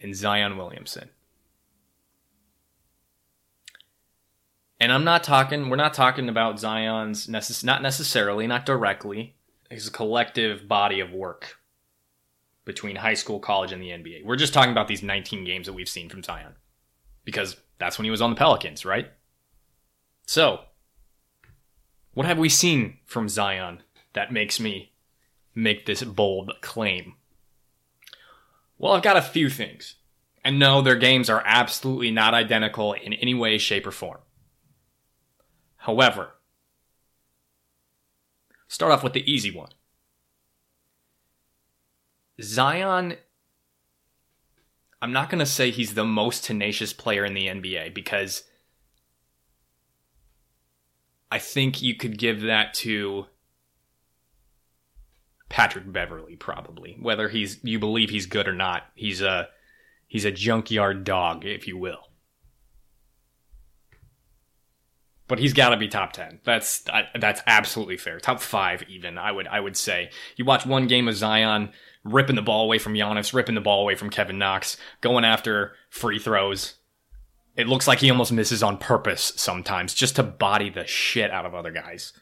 and 0.00 0.16
Zion 0.16 0.56
Williamson. 0.56 1.10
And 4.80 4.90
I'm 4.90 5.04
not 5.04 5.22
talking, 5.22 5.70
we're 5.70 5.76
not 5.76 5.94
talking 5.94 6.28
about 6.28 6.58
Zion's, 6.58 7.28
necess- 7.28 7.62
not 7.62 7.82
necessarily, 7.82 8.48
not 8.48 8.66
directly, 8.66 9.36
his 9.70 9.88
collective 9.88 10.66
body 10.66 10.98
of 10.98 11.12
work 11.12 11.58
between 12.64 12.96
high 12.96 13.14
school, 13.14 13.38
college, 13.38 13.70
and 13.70 13.80
the 13.80 13.90
NBA. 13.90 14.24
We're 14.24 14.34
just 14.34 14.52
talking 14.52 14.72
about 14.72 14.88
these 14.88 15.04
19 15.04 15.44
games 15.44 15.66
that 15.66 15.72
we've 15.72 15.88
seen 15.88 16.08
from 16.08 16.24
Zion. 16.24 16.54
Because 17.24 17.56
that's 17.78 17.96
when 17.96 18.04
he 18.04 18.10
was 18.10 18.20
on 18.20 18.30
the 18.30 18.36
Pelicans, 18.36 18.84
right? 18.84 19.12
So, 20.34 20.60
what 22.14 22.24
have 22.24 22.38
we 22.38 22.48
seen 22.48 23.00
from 23.04 23.28
Zion 23.28 23.82
that 24.14 24.32
makes 24.32 24.58
me 24.58 24.94
make 25.54 25.84
this 25.84 26.02
bold 26.02 26.52
claim? 26.62 27.16
Well, 28.78 28.94
I've 28.94 29.02
got 29.02 29.18
a 29.18 29.20
few 29.20 29.50
things. 29.50 29.96
And 30.42 30.58
no, 30.58 30.80
their 30.80 30.96
games 30.96 31.28
are 31.28 31.42
absolutely 31.44 32.10
not 32.10 32.32
identical 32.32 32.94
in 32.94 33.12
any 33.12 33.34
way, 33.34 33.58
shape, 33.58 33.86
or 33.86 33.90
form. 33.90 34.20
However, 35.76 36.30
start 38.68 38.90
off 38.90 39.04
with 39.04 39.12
the 39.12 39.30
easy 39.30 39.50
one. 39.50 39.72
Zion, 42.40 43.18
I'm 45.02 45.12
not 45.12 45.28
going 45.28 45.40
to 45.40 45.44
say 45.44 45.70
he's 45.70 45.92
the 45.92 46.06
most 46.06 46.42
tenacious 46.42 46.94
player 46.94 47.22
in 47.22 47.34
the 47.34 47.48
NBA 47.48 47.92
because 47.92 48.44
I 51.32 51.38
think 51.38 51.80
you 51.80 51.94
could 51.94 52.18
give 52.18 52.42
that 52.42 52.74
to 52.74 53.24
Patrick 55.48 55.90
Beverley 55.90 56.36
probably. 56.36 56.98
Whether 57.00 57.30
he's 57.30 57.58
you 57.62 57.78
believe 57.78 58.10
he's 58.10 58.26
good 58.26 58.46
or 58.46 58.52
not, 58.52 58.82
he's 58.94 59.22
a 59.22 59.48
he's 60.06 60.26
a 60.26 60.30
junkyard 60.30 61.04
dog, 61.04 61.46
if 61.46 61.66
you 61.66 61.78
will. 61.78 62.10
But 65.26 65.38
he's 65.38 65.54
got 65.54 65.70
to 65.70 65.78
be 65.78 65.88
top 65.88 66.12
10. 66.12 66.40
That's 66.44 66.84
that's 67.18 67.40
absolutely 67.46 67.96
fair. 67.96 68.20
Top 68.20 68.38
5 68.42 68.82
even, 68.90 69.16
I 69.16 69.32
would 69.32 69.46
I 69.46 69.58
would 69.58 69.78
say. 69.78 70.10
You 70.36 70.44
watch 70.44 70.66
one 70.66 70.86
game 70.86 71.08
of 71.08 71.16
Zion 71.16 71.70
ripping 72.04 72.36
the 72.36 72.42
ball 72.42 72.64
away 72.64 72.76
from 72.76 72.92
Giannis, 72.92 73.32
ripping 73.32 73.54
the 73.54 73.62
ball 73.62 73.80
away 73.80 73.94
from 73.94 74.10
Kevin 74.10 74.36
Knox, 74.36 74.76
going 75.00 75.24
after 75.24 75.72
free 75.88 76.18
throws, 76.18 76.74
it 77.56 77.68
looks 77.68 77.86
like 77.86 78.00
he 78.00 78.10
almost 78.10 78.32
misses 78.32 78.62
on 78.62 78.78
purpose 78.78 79.32
sometimes 79.36 79.94
just 79.94 80.16
to 80.16 80.22
body 80.22 80.70
the 80.70 80.86
shit 80.86 81.30
out 81.30 81.46
of 81.46 81.54
other 81.54 81.70
guys. 81.70 82.12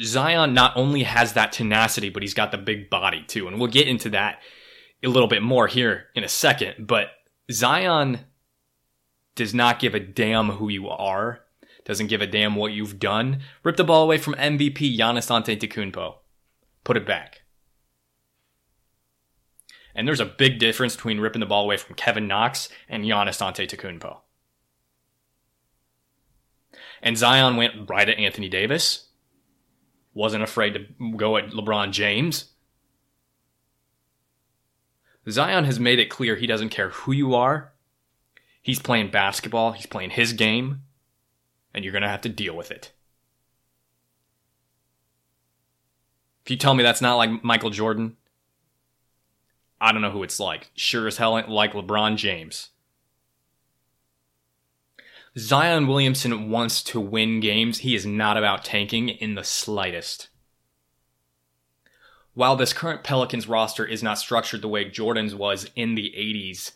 Zion 0.00 0.54
not 0.54 0.76
only 0.76 1.04
has 1.04 1.32
that 1.32 1.52
tenacity, 1.52 2.10
but 2.10 2.22
he's 2.22 2.34
got 2.34 2.50
the 2.50 2.58
big 2.58 2.90
body 2.90 3.24
too. 3.26 3.46
And 3.46 3.58
we'll 3.58 3.70
get 3.70 3.88
into 3.88 4.10
that 4.10 4.40
a 5.04 5.08
little 5.08 5.28
bit 5.28 5.42
more 5.42 5.66
here 5.66 6.06
in 6.14 6.24
a 6.24 6.28
second. 6.28 6.86
But 6.86 7.08
Zion 7.50 8.20
does 9.34 9.54
not 9.54 9.78
give 9.78 9.94
a 9.94 10.00
damn 10.00 10.50
who 10.50 10.68
you 10.68 10.88
are, 10.88 11.40
doesn't 11.84 12.06
give 12.08 12.22
a 12.22 12.26
damn 12.26 12.56
what 12.56 12.72
you've 12.72 12.98
done. 12.98 13.40
Rip 13.62 13.76
the 13.76 13.84
ball 13.84 14.02
away 14.02 14.18
from 14.18 14.34
MVP 14.34 14.96
Giannis 14.96 15.30
Antetokounmpo. 15.30 16.14
Put 16.82 16.96
it 16.96 17.06
back. 17.06 17.43
And 19.94 20.08
there's 20.08 20.20
a 20.20 20.24
big 20.24 20.58
difference 20.58 20.96
between 20.96 21.20
ripping 21.20 21.40
the 21.40 21.46
ball 21.46 21.64
away 21.64 21.76
from 21.76 21.94
Kevin 21.94 22.26
Knox 22.26 22.68
and 22.88 23.04
Giannis 23.04 23.40
Antetokounmpo. 23.40 24.18
And 27.02 27.16
Zion 27.16 27.56
went 27.56 27.88
right 27.88 28.08
at 28.08 28.18
Anthony 28.18 28.48
Davis. 28.48 29.08
Wasn't 30.14 30.42
afraid 30.42 30.74
to 30.74 30.86
go 31.16 31.36
at 31.36 31.50
LeBron 31.50 31.92
James. 31.92 32.46
Zion 35.28 35.64
has 35.64 35.80
made 35.80 35.98
it 35.98 36.10
clear 36.10 36.36
he 36.36 36.46
doesn't 36.46 36.68
care 36.70 36.90
who 36.90 37.12
you 37.12 37.34
are. 37.34 37.72
He's 38.60 38.78
playing 38.78 39.10
basketball, 39.10 39.72
he's 39.72 39.86
playing 39.86 40.10
his 40.10 40.32
game, 40.32 40.82
and 41.72 41.84
you're 41.84 41.92
going 41.92 42.02
to 42.02 42.08
have 42.08 42.22
to 42.22 42.28
deal 42.28 42.56
with 42.56 42.70
it. 42.70 42.92
If 46.44 46.50
you 46.50 46.56
tell 46.56 46.74
me 46.74 46.82
that's 46.82 47.00
not 47.00 47.16
like 47.16 47.44
Michael 47.44 47.70
Jordan, 47.70 48.16
I 49.84 49.92
don't 49.92 50.00
know 50.00 50.10
who 50.10 50.22
it's 50.22 50.40
like. 50.40 50.70
Sure 50.74 51.06
as 51.06 51.18
hell 51.18 51.36
ain't 51.36 51.50
like 51.50 51.74
LeBron 51.74 52.16
James. 52.16 52.70
Zion 55.36 55.86
Williamson 55.86 56.48
wants 56.48 56.82
to 56.84 56.98
win 56.98 57.40
games. 57.40 57.80
He 57.80 57.94
is 57.94 58.06
not 58.06 58.38
about 58.38 58.64
tanking 58.64 59.10
in 59.10 59.34
the 59.34 59.44
slightest. 59.44 60.28
While 62.32 62.56
this 62.56 62.72
current 62.72 63.04
Pelicans 63.04 63.46
roster 63.46 63.84
is 63.84 64.02
not 64.02 64.18
structured 64.18 64.62
the 64.62 64.68
way 64.68 64.86
Jordan's 64.86 65.34
was 65.34 65.70
in 65.76 65.96
the 65.96 66.14
80s, 66.16 66.72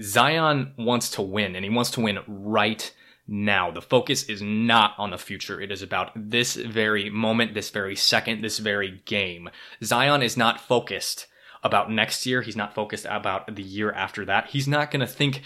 Zion 0.00 0.72
wants 0.78 1.10
to 1.10 1.20
win, 1.20 1.54
and 1.54 1.62
he 1.62 1.70
wants 1.70 1.90
to 1.90 2.00
win 2.00 2.20
right 2.26 2.90
now. 3.28 3.70
The 3.70 3.82
focus 3.82 4.22
is 4.30 4.40
not 4.40 4.94
on 4.96 5.10
the 5.10 5.18
future. 5.18 5.60
It 5.60 5.70
is 5.70 5.82
about 5.82 6.10
this 6.14 6.56
very 6.56 7.10
moment, 7.10 7.52
this 7.52 7.68
very 7.68 7.96
second, 7.96 8.40
this 8.40 8.60
very 8.60 9.02
game. 9.04 9.50
Zion 9.84 10.22
is 10.22 10.38
not 10.38 10.58
focused 10.58 11.26
about 11.66 11.90
next 11.90 12.24
year. 12.24 12.42
He's 12.42 12.56
not 12.56 12.74
focused 12.74 13.06
about 13.08 13.54
the 13.54 13.62
year 13.62 13.92
after 13.92 14.24
that. 14.24 14.48
He's 14.48 14.66
not 14.66 14.90
going 14.90 15.00
to 15.00 15.06
think 15.06 15.42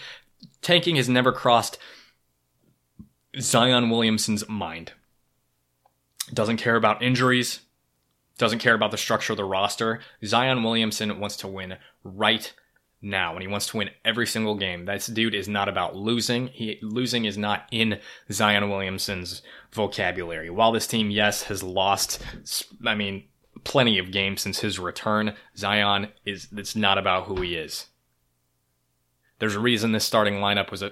tanking 0.61 0.95
has 0.95 1.09
never 1.09 1.31
crossed 1.31 1.77
Zion 3.39 3.89
Williamson's 3.89 4.47
mind. 4.47 4.93
Doesn't 6.33 6.57
care 6.57 6.75
about 6.75 7.01
injuries, 7.01 7.61
doesn't 8.37 8.59
care 8.59 8.75
about 8.75 8.91
the 8.91 8.97
structure 8.97 9.33
of 9.33 9.37
the 9.37 9.43
roster. 9.43 9.99
Zion 10.23 10.63
Williamson 10.63 11.19
wants 11.19 11.35
to 11.37 11.47
win 11.47 11.77
right 12.03 12.53
now 13.01 13.33
and 13.33 13.41
he 13.41 13.47
wants 13.47 13.67
to 13.67 13.77
win 13.77 13.89
every 14.05 14.27
single 14.27 14.55
game. 14.55 14.85
This 14.85 15.07
dude 15.07 15.35
is 15.35 15.47
not 15.47 15.67
about 15.67 15.95
losing. 15.95 16.47
He 16.47 16.77
losing 16.81 17.25
is 17.25 17.37
not 17.37 17.65
in 17.71 17.99
Zion 18.31 18.69
Williamson's 18.69 19.41
vocabulary. 19.71 20.49
While 20.49 20.71
this 20.71 20.87
team 20.87 21.09
yes 21.09 21.43
has 21.43 21.63
lost 21.63 22.21
I 22.85 22.95
mean 22.95 23.25
plenty 23.63 23.97
of 23.97 24.11
games 24.11 24.41
since 24.41 24.59
his 24.59 24.79
return, 24.79 25.35
Zion 25.57 26.09
is 26.25 26.47
it's 26.55 26.75
not 26.75 26.97
about 26.97 27.25
who 27.25 27.41
he 27.41 27.55
is. 27.55 27.87
There's 29.39 29.55
a 29.55 29.59
reason 29.59 29.91
this 29.91 30.05
starting 30.05 30.35
lineup 30.35 30.69
was 30.69 30.83
a, 30.83 30.91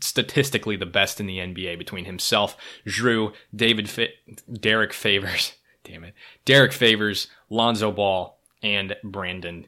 statistically 0.00 0.76
the 0.76 0.86
best 0.86 1.20
in 1.20 1.26
the 1.26 1.38
NBA 1.38 1.78
between 1.78 2.04
himself, 2.04 2.56
Jrue, 2.86 3.32
David, 3.54 3.88
Fa- 3.88 4.08
Derek 4.52 4.92
Favors, 4.92 5.54
damn 5.84 6.04
it, 6.04 6.14
Derek 6.44 6.72
Favors, 6.72 7.26
Lonzo 7.48 7.90
Ball, 7.90 8.38
and 8.62 8.96
Brandon 9.02 9.66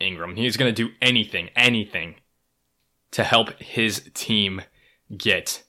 Ingram. 0.00 0.36
He's 0.36 0.56
going 0.56 0.72
to 0.74 0.84
do 0.84 0.92
anything, 1.00 1.50
anything 1.56 2.16
to 3.12 3.24
help 3.24 3.60
his 3.60 4.10
team 4.12 4.62
get 5.16 5.62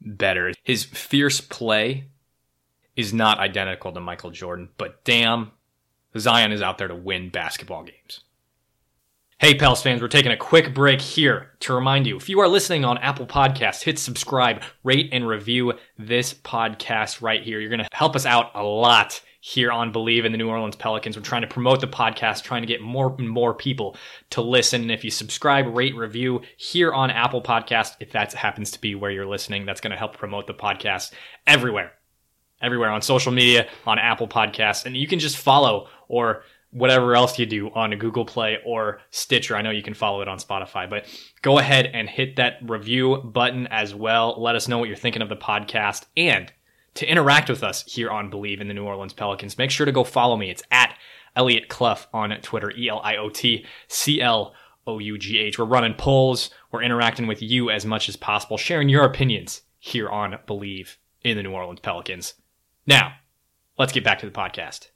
better. 0.00 0.52
His 0.62 0.84
fierce 0.84 1.40
play 1.40 2.08
is 2.96 3.12
not 3.12 3.38
identical 3.38 3.92
to 3.92 4.00
Michael 4.00 4.30
Jordan, 4.30 4.68
but 4.78 5.04
damn, 5.04 5.52
Zion 6.18 6.52
is 6.52 6.62
out 6.62 6.78
there 6.78 6.88
to 6.88 6.94
win 6.94 7.30
basketball 7.30 7.84
games. 7.84 8.20
Hey, 9.38 9.54
Pels 9.54 9.82
fans, 9.82 10.00
we're 10.00 10.06
taking 10.06 10.30
a 10.30 10.36
quick 10.36 10.72
break 10.72 11.00
here 11.00 11.50
to 11.60 11.74
remind 11.74 12.06
you 12.06 12.16
if 12.16 12.28
you 12.28 12.38
are 12.38 12.46
listening 12.46 12.84
on 12.84 12.98
Apple 12.98 13.26
Podcasts, 13.26 13.82
hit 13.82 13.98
subscribe, 13.98 14.62
rate, 14.84 15.08
and 15.10 15.26
review 15.26 15.72
this 15.98 16.32
podcast 16.32 17.20
right 17.20 17.42
here. 17.42 17.58
You're 17.58 17.68
going 17.68 17.80
to 17.80 17.88
help 17.92 18.14
us 18.14 18.24
out 18.24 18.52
a 18.54 18.62
lot 18.62 19.20
here 19.40 19.72
on 19.72 19.92
Bleav 19.92 20.24
in 20.24 20.30
the 20.30 20.38
New 20.38 20.48
Orleans 20.48 20.76
Pelicans. 20.76 21.16
We're 21.16 21.24
trying 21.24 21.42
to 21.42 21.48
promote 21.48 21.80
the 21.80 21.88
podcast, 21.88 22.44
trying 22.44 22.62
to 22.62 22.68
get 22.68 22.80
more 22.80 23.16
and 23.18 23.28
more 23.28 23.52
people 23.52 23.96
to 24.30 24.40
listen. 24.40 24.82
And 24.82 24.92
if 24.92 25.02
you 25.02 25.10
subscribe, 25.10 25.66
rate, 25.74 25.96
review 25.96 26.42
here 26.56 26.92
on 26.92 27.10
Apple 27.10 27.42
Podcast, 27.42 27.96
if 27.98 28.12
that 28.12 28.32
happens 28.34 28.70
to 28.70 28.80
be 28.80 28.94
where 28.94 29.10
you're 29.10 29.26
listening, 29.26 29.66
that's 29.66 29.80
going 29.80 29.90
to 29.90 29.96
help 29.96 30.16
promote 30.16 30.46
the 30.46 30.54
podcast 30.54 31.12
everywhere. 31.48 31.90
Everywhere 32.62 32.90
on 32.90 33.02
social 33.02 33.32
media, 33.32 33.68
on 33.84 33.98
Apple 33.98 34.28
Podcasts. 34.28 34.86
And 34.86 34.96
you 34.96 35.08
can 35.08 35.18
just 35.18 35.36
follow 35.36 35.88
or 36.12 36.44
whatever 36.70 37.16
else 37.16 37.38
you 37.38 37.46
do 37.46 37.70
on 37.70 37.96
Google 37.98 38.24
Play 38.24 38.58
or 38.64 39.00
Stitcher. 39.10 39.56
I 39.56 39.62
know 39.62 39.70
you 39.70 39.82
can 39.82 39.94
follow 39.94 40.20
it 40.20 40.28
on 40.28 40.38
Spotify, 40.38 40.88
but 40.88 41.06
go 41.40 41.58
ahead 41.58 41.86
and 41.86 42.08
hit 42.08 42.36
that 42.36 42.58
review 42.62 43.16
button 43.16 43.66
as 43.68 43.94
well. 43.94 44.36
Let 44.38 44.54
us 44.54 44.68
know 44.68 44.78
what 44.78 44.88
you're 44.88 44.96
thinking 44.96 45.22
of 45.22 45.30
the 45.30 45.36
podcast 45.36 46.04
and 46.16 46.52
to 46.94 47.10
interact 47.10 47.48
with 47.48 47.64
us 47.64 47.82
here 47.90 48.10
on 48.10 48.30
Bleav 48.30 48.60
in 48.60 48.68
the 48.68 48.74
New 48.74 48.84
Orleans 48.84 49.14
Pelicans. 49.14 49.56
Make 49.56 49.70
sure 49.70 49.86
to 49.86 49.92
go 49.92 50.04
follow 50.04 50.36
me. 50.36 50.50
It's 50.50 50.62
at 50.70 50.94
Elliot 51.34 51.68
Clough 51.68 52.06
on 52.12 52.30
Twitter, 52.42 52.70
E 52.76 52.90
L 52.90 53.00
I 53.02 53.16
O 53.16 53.30
T 53.30 53.64
C 53.88 54.20
L 54.20 54.54
O 54.86 54.98
U 54.98 55.16
G 55.16 55.38
H. 55.38 55.58
We're 55.58 55.64
running 55.64 55.94
polls. 55.94 56.50
We're 56.70 56.82
interacting 56.82 57.26
with 57.26 57.40
you 57.40 57.70
as 57.70 57.86
much 57.86 58.10
as 58.10 58.16
possible, 58.16 58.58
sharing 58.58 58.90
your 58.90 59.04
opinions 59.04 59.62
here 59.78 60.10
on 60.10 60.38
Bleav 60.46 60.96
in 61.22 61.38
the 61.38 61.42
New 61.42 61.52
Orleans 61.52 61.80
Pelicans. 61.80 62.34
Now, 62.86 63.14
let's 63.78 63.92
get 63.92 64.04
back 64.04 64.18
to 64.18 64.26
the 64.26 64.32
podcast 64.32 64.91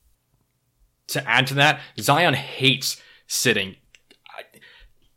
to 1.08 1.28
add 1.28 1.46
to 1.48 1.54
that, 1.54 1.80
Zion 1.98 2.34
hates 2.34 3.00
sitting. 3.26 3.76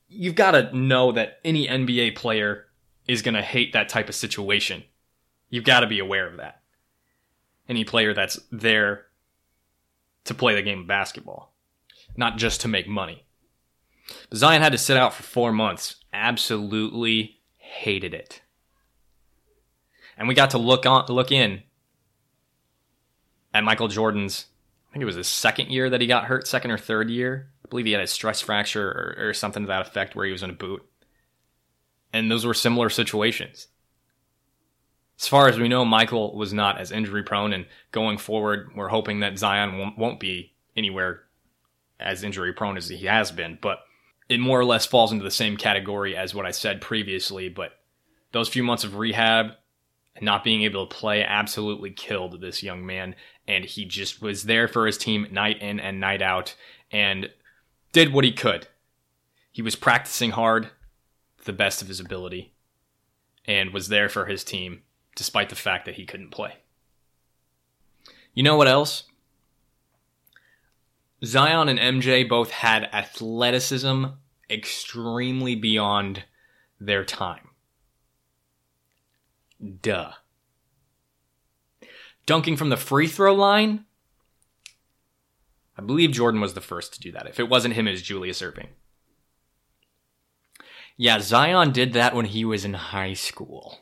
You've 0.07 0.35
got 0.35 0.51
to 0.51 0.75
know 0.75 1.11
that 1.11 1.39
any 1.43 1.67
NBA 1.67 2.15
player 2.15 2.65
is 3.07 3.21
going 3.21 3.35
to 3.35 3.41
hate 3.41 3.73
that 3.73 3.89
type 3.89 4.09
of 4.09 4.15
situation. 4.15 4.83
You've 5.49 5.63
got 5.63 5.81
to 5.81 5.87
be 5.87 5.99
aware 5.99 6.27
of 6.27 6.37
that. 6.37 6.61
Any 7.67 7.83
player 7.83 8.13
that's 8.13 8.39
there 8.51 9.05
to 10.25 10.33
play 10.33 10.55
the 10.55 10.61
game 10.61 10.81
of 10.81 10.87
basketball, 10.87 11.53
not 12.15 12.37
just 12.37 12.61
to 12.61 12.67
make 12.67 12.87
money. 12.87 13.25
But 14.29 14.39
Zion 14.39 14.61
had 14.61 14.71
to 14.71 14.77
sit 14.77 14.97
out 14.97 15.13
for 15.13 15.23
four 15.23 15.51
months. 15.51 15.97
Absolutely 16.13 17.39
hated 17.57 18.13
it. 18.13 18.41
And 20.17 20.27
we 20.27 20.33
got 20.33 20.51
to 20.51 20.57
look 20.57 20.85
on, 20.85 21.05
look 21.07 21.31
in 21.31 21.63
at 23.53 23.63
Michael 23.63 23.87
Jordan's 23.87 24.45
I 24.89 24.93
think 24.93 25.03
it 25.03 25.05
was 25.05 25.15
his 25.15 25.27
second 25.27 25.69
year 25.69 25.89
that 25.89 26.01
he 26.01 26.07
got 26.07 26.25
hurt, 26.25 26.47
second 26.47 26.71
or 26.71 26.77
third 26.77 27.09
year. 27.09 27.49
I 27.65 27.69
believe 27.69 27.85
he 27.85 27.91
had 27.91 28.01
a 28.01 28.07
stress 28.07 28.41
fracture 28.41 28.89
or, 28.89 29.29
or 29.29 29.33
something 29.33 29.63
to 29.63 29.67
that 29.67 29.85
effect 29.85 30.15
where 30.15 30.25
he 30.25 30.31
was 30.31 30.41
in 30.41 30.49
a 30.49 30.53
boot. 30.53 30.83
And 32.11 32.31
those 32.31 32.45
were 32.45 32.55
similar 32.55 32.89
situations. 32.89 33.67
As 35.19 35.27
far 35.27 35.47
as 35.47 35.59
we 35.59 35.67
know, 35.67 35.85
Michael 35.85 36.35
was 36.35 36.53
not 36.53 36.79
as 36.79 36.91
injury 36.91 37.23
prone, 37.23 37.53
and 37.53 37.65
going 37.91 38.17
forward, 38.17 38.71
we're 38.75 38.87
hoping 38.87 39.19
that 39.19 39.37
Zion 39.37 39.77
won't, 39.77 39.97
won't 39.97 40.19
be 40.19 40.53
anywhere 40.75 41.23
as 41.99 42.23
injury 42.23 42.53
prone 42.53 42.77
as 42.77 42.87
he 42.87 43.05
has 43.05 43.31
been. 43.31 43.59
But 43.61 43.79
it 44.29 44.39
more 44.39 44.59
or 44.59 44.65
less 44.65 44.85
falls 44.85 45.11
into 45.11 45.23
the 45.23 45.31
same 45.31 45.57
category 45.57 46.15
as 46.15 46.33
what 46.33 46.45
I 46.45 46.51
said 46.51 46.81
previously. 46.81 47.49
But 47.49 47.73
those 48.31 48.47
few 48.47 48.63
months 48.63 48.83
of 48.83 48.95
rehab 48.95 49.51
and 50.19 50.25
not 50.25 50.43
being 50.43 50.63
able 50.63 50.85
to 50.85 50.95
play 50.95 51.23
absolutely 51.23 51.91
killed 51.91 52.39
this 52.39 52.61
young 52.61 52.85
man 52.85 53.15
and 53.47 53.65
he 53.65 53.85
just 53.85 54.21
was 54.21 54.43
there 54.43 54.67
for 54.67 54.85
his 54.85 54.97
team 54.97 55.27
night 55.31 55.61
in 55.61 55.79
and 55.79 55.99
night 55.99 56.21
out 56.21 56.55
and 56.91 57.29
did 57.93 58.13
what 58.13 58.25
he 58.25 58.31
could. 58.31 58.67
He 59.51 59.61
was 59.61 59.75
practicing 59.75 60.31
hard 60.31 60.69
the 61.45 61.53
best 61.53 61.81
of 61.81 61.87
his 61.87 61.99
ability 61.99 62.53
and 63.45 63.73
was 63.73 63.87
there 63.87 64.09
for 64.09 64.25
his 64.25 64.43
team 64.43 64.83
despite 65.15 65.49
the 65.49 65.55
fact 65.55 65.85
that 65.85 65.95
he 65.95 66.05
couldn't 66.05 66.31
play. 66.31 66.57
You 68.33 68.43
know 68.43 68.55
what 68.55 68.67
else? 68.67 69.03
Zion 71.25 71.67
and 71.67 71.79
MJ 71.79 72.27
both 72.27 72.51
had 72.51 72.89
athleticism 72.93 74.05
extremely 74.49 75.55
beyond 75.55 76.23
their 76.79 77.03
time. 77.03 77.48
Duh. 79.81 80.11
Dunking 82.25 82.57
from 82.57 82.69
the 82.69 82.77
free 82.77 83.07
throw 83.07 83.33
line? 83.33 83.85
I 85.77 85.81
believe 85.81 86.11
Jordan 86.11 86.41
was 86.41 86.53
the 86.53 86.61
first 86.61 86.93
to 86.93 86.99
do 86.99 87.11
that. 87.13 87.27
If 87.27 87.39
it 87.39 87.49
wasn't 87.49 87.73
him, 87.73 87.87
it 87.87 87.91
was 87.91 88.01
Julius 88.01 88.41
Erving. 88.41 88.67
Yeah, 90.97 91.19
Zion 91.19 91.71
did 91.71 91.93
that 91.93 92.13
when 92.13 92.25
he 92.25 92.43
was 92.43 92.65
in 92.65 92.73
high 92.73 93.13
school. 93.13 93.79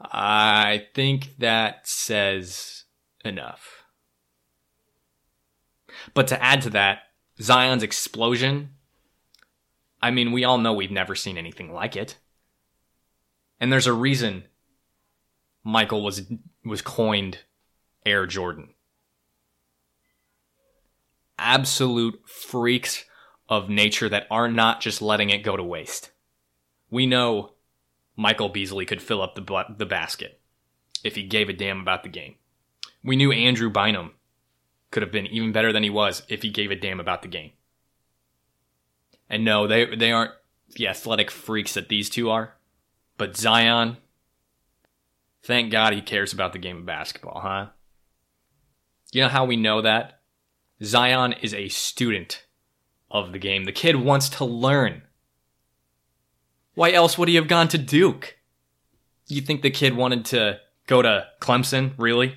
I 0.00 0.86
think 0.94 1.36
that 1.38 1.86
says 1.86 2.84
enough. 3.24 3.84
But 6.14 6.26
to 6.28 6.42
add 6.42 6.62
to 6.62 6.70
that, 6.70 7.02
Zion's 7.40 7.82
explosion, 7.82 8.70
I 10.02 10.10
mean, 10.10 10.32
we 10.32 10.44
all 10.44 10.58
know 10.58 10.72
we've 10.72 10.90
never 10.90 11.14
seen 11.14 11.38
anything 11.38 11.72
like 11.72 11.96
it. 11.96 12.18
And 13.60 13.72
there's 13.72 13.86
a 13.86 13.92
reason 13.92 14.44
Michael 15.64 16.02
was 16.02 16.22
was 16.64 16.82
coined 16.82 17.38
Air 18.06 18.26
Jordan. 18.26 18.70
Absolute 21.38 22.20
freaks 22.26 23.04
of 23.48 23.68
nature 23.68 24.08
that 24.08 24.26
are 24.30 24.48
not 24.48 24.80
just 24.80 25.00
letting 25.00 25.30
it 25.30 25.42
go 25.42 25.56
to 25.56 25.62
waste. 25.62 26.10
We 26.90 27.06
know 27.06 27.52
Michael 28.16 28.48
Beasley 28.48 28.84
could 28.84 29.02
fill 29.02 29.22
up 29.22 29.34
the 29.34 29.64
the 29.76 29.86
basket 29.86 30.40
if 31.04 31.14
he 31.14 31.22
gave 31.22 31.48
a 31.48 31.52
damn 31.52 31.80
about 31.80 32.02
the 32.02 32.08
game. 32.08 32.36
We 33.02 33.16
knew 33.16 33.32
Andrew 33.32 33.70
Bynum 33.70 34.12
could 34.90 35.02
have 35.02 35.12
been 35.12 35.26
even 35.26 35.52
better 35.52 35.72
than 35.72 35.82
he 35.82 35.90
was 35.90 36.22
if 36.28 36.42
he 36.42 36.50
gave 36.50 36.70
a 36.70 36.76
damn 36.76 37.00
about 37.00 37.22
the 37.22 37.28
game. 37.28 37.52
And 39.30 39.44
no, 39.44 39.66
they 39.66 39.94
they 39.94 40.12
aren't 40.12 40.32
the 40.74 40.88
athletic 40.88 41.30
freaks 41.30 41.74
that 41.74 41.88
these 41.88 42.10
two 42.10 42.30
are. 42.30 42.54
But 43.18 43.36
Zion, 43.36 43.98
thank 45.42 45.70
God 45.70 45.92
he 45.92 46.00
cares 46.00 46.32
about 46.32 46.52
the 46.52 46.58
game 46.58 46.78
of 46.78 46.86
basketball, 46.86 47.40
huh? 47.40 47.66
You 49.12 49.22
know 49.22 49.28
how 49.28 49.44
we 49.44 49.56
know 49.56 49.82
that? 49.82 50.20
Zion 50.82 51.34
is 51.42 51.52
a 51.52 51.68
student 51.68 52.44
of 53.10 53.32
the 53.32 53.38
game. 53.38 53.64
The 53.64 53.72
kid 53.72 53.96
wants 53.96 54.28
to 54.30 54.44
learn. 54.44 55.02
Why 56.74 56.92
else 56.92 57.18
would 57.18 57.28
he 57.28 57.34
have 57.34 57.48
gone 57.48 57.66
to 57.68 57.78
Duke? 57.78 58.38
You 59.26 59.40
think 59.40 59.62
the 59.62 59.70
kid 59.70 59.96
wanted 59.96 60.24
to 60.26 60.60
go 60.86 61.02
to 61.02 61.26
Clemson, 61.40 61.94
really? 61.98 62.36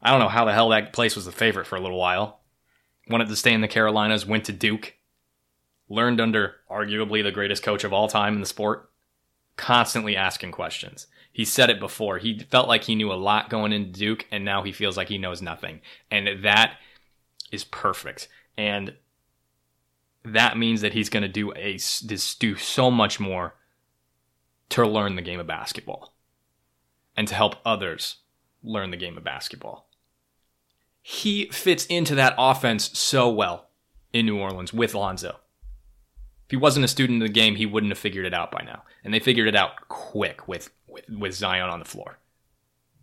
I 0.00 0.10
don't 0.10 0.20
know 0.20 0.28
how 0.28 0.46
the 0.46 0.54
hell 0.54 0.70
that 0.70 0.92
place 0.92 1.14
was 1.14 1.26
the 1.26 1.32
favorite 1.32 1.66
for 1.66 1.76
a 1.76 1.80
little 1.80 1.98
while. 1.98 2.40
Wanted 3.08 3.28
to 3.28 3.36
stay 3.36 3.52
in 3.52 3.60
the 3.60 3.68
Carolinas, 3.68 4.24
went 4.24 4.44
to 4.46 4.52
Duke, 4.52 4.94
learned 5.88 6.20
under 6.20 6.54
arguably 6.70 7.22
the 7.22 7.30
greatest 7.30 7.62
coach 7.62 7.84
of 7.84 7.92
all 7.92 8.08
time 8.08 8.34
in 8.34 8.40
the 8.40 8.46
sport, 8.46 8.88
constantly 9.56 10.16
asking 10.16 10.52
questions. 10.52 11.06
He 11.32 11.44
said 11.44 11.70
it 11.70 11.80
before. 11.80 12.18
He 12.18 12.38
felt 12.38 12.68
like 12.68 12.84
he 12.84 12.94
knew 12.94 13.12
a 13.12 13.14
lot 13.14 13.48
going 13.48 13.72
into 13.72 13.98
Duke, 13.98 14.26
and 14.30 14.44
now 14.44 14.62
he 14.62 14.72
feels 14.72 14.96
like 14.96 15.08
he 15.08 15.18
knows 15.18 15.40
nothing. 15.40 15.80
And 16.10 16.44
that 16.44 16.78
is 17.50 17.64
perfect. 17.64 18.28
And 18.56 18.94
that 20.24 20.58
means 20.58 20.82
that 20.82 20.92
he's 20.92 21.08
going 21.08 21.22
to 21.22 21.28
do 21.28 21.52
a 21.54 21.78
do 22.38 22.56
so 22.56 22.90
much 22.90 23.18
more 23.18 23.54
to 24.68 24.86
learn 24.86 25.16
the 25.16 25.22
game 25.22 25.40
of 25.40 25.46
basketball 25.46 26.14
and 27.16 27.26
to 27.28 27.34
help 27.34 27.56
others 27.64 28.16
learn 28.62 28.90
the 28.90 28.96
game 28.96 29.16
of 29.16 29.24
basketball 29.24 29.88
he 31.02 31.46
fits 31.46 31.84
into 31.86 32.14
that 32.14 32.34
offense 32.38 32.96
so 32.96 33.28
well 33.28 33.68
in 34.12 34.26
New 34.26 34.38
Orleans 34.38 34.72
with 34.72 34.94
Lonzo. 34.94 35.40
If 36.52 36.58
he 36.58 36.60
wasn't 36.60 36.84
a 36.84 36.88
student 36.88 37.22
of 37.22 37.28
the 37.28 37.32
game, 37.32 37.56
he 37.56 37.64
wouldn't 37.64 37.92
have 37.92 37.98
figured 37.98 38.26
it 38.26 38.34
out 38.34 38.50
by 38.50 38.60
now. 38.60 38.82
And 39.02 39.14
they 39.14 39.20
figured 39.20 39.48
it 39.48 39.56
out 39.56 39.88
quick 39.88 40.46
with, 40.46 40.70
with, 40.86 41.08
with 41.08 41.32
Zion 41.32 41.70
on 41.70 41.78
the 41.78 41.86
floor. 41.86 42.18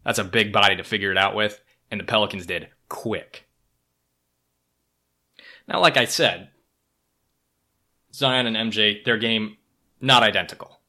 That's 0.05 0.19
a 0.19 0.23
big 0.23 0.53
body 0.53 0.75
to 0.75 0.83
figure 0.83 1.09
it 1.09 1.17
out 1.17 1.33
with, 1.33 1.59
and 1.89 1.99
the 1.99 2.03
Pelicans 2.03 2.45
did 2.45 2.67
quick. 2.89 3.49
Now, 5.67 5.79
like 5.79 5.97
I 5.97 6.05
said, 6.05 6.51
Zion 8.13 8.45
and 8.45 8.71
MJ, 8.71 9.03
their 9.03 9.17
game 9.17 9.57
not 9.99 10.21
identical. 10.21 10.81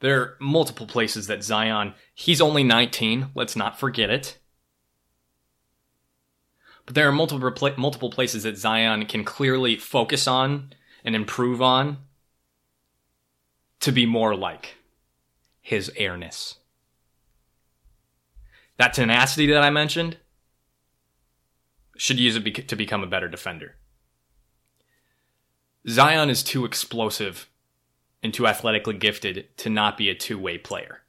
There 0.00 0.20
are 0.20 0.36
multiple 0.40 0.88
places 0.88 1.28
that 1.28 1.44
Zion, 1.44 1.94
he's 2.12 2.40
only 2.40 2.64
19, 2.64 3.28
let's 3.36 3.54
not 3.54 3.78
forget 3.78 4.10
it. 4.10 4.38
But 6.86 6.94
there 6.94 7.08
are 7.08 7.12
multiple 7.12 7.72
multiple 7.76 8.10
places 8.10 8.44
that 8.44 8.56
Zion 8.56 9.06
can 9.06 9.24
clearly 9.24 9.76
focus 9.76 10.26
on 10.26 10.72
and 11.04 11.14
improve 11.14 11.60
on 11.60 11.98
to 13.80 13.92
be 13.92 14.06
more 14.06 14.34
like 14.34 14.76
his 15.60 15.90
airness. 15.96 16.56
That 18.78 18.94
tenacity 18.94 19.46
that 19.48 19.62
I 19.62 19.70
mentioned 19.70 20.18
should 21.96 22.20
use 22.20 22.36
it 22.36 22.68
to 22.68 22.76
become 22.76 23.02
a 23.02 23.08
better 23.08 23.28
defender. 23.28 23.76
Zion 25.88 26.30
is 26.30 26.42
too 26.42 26.64
explosive 26.64 27.48
and 28.22 28.32
too 28.32 28.46
athletically 28.46 28.94
gifted 28.94 29.48
to 29.58 29.70
not 29.70 29.96
be 29.96 30.08
a 30.08 30.14
two 30.14 30.38
way 30.38 30.58
player. 30.58 31.02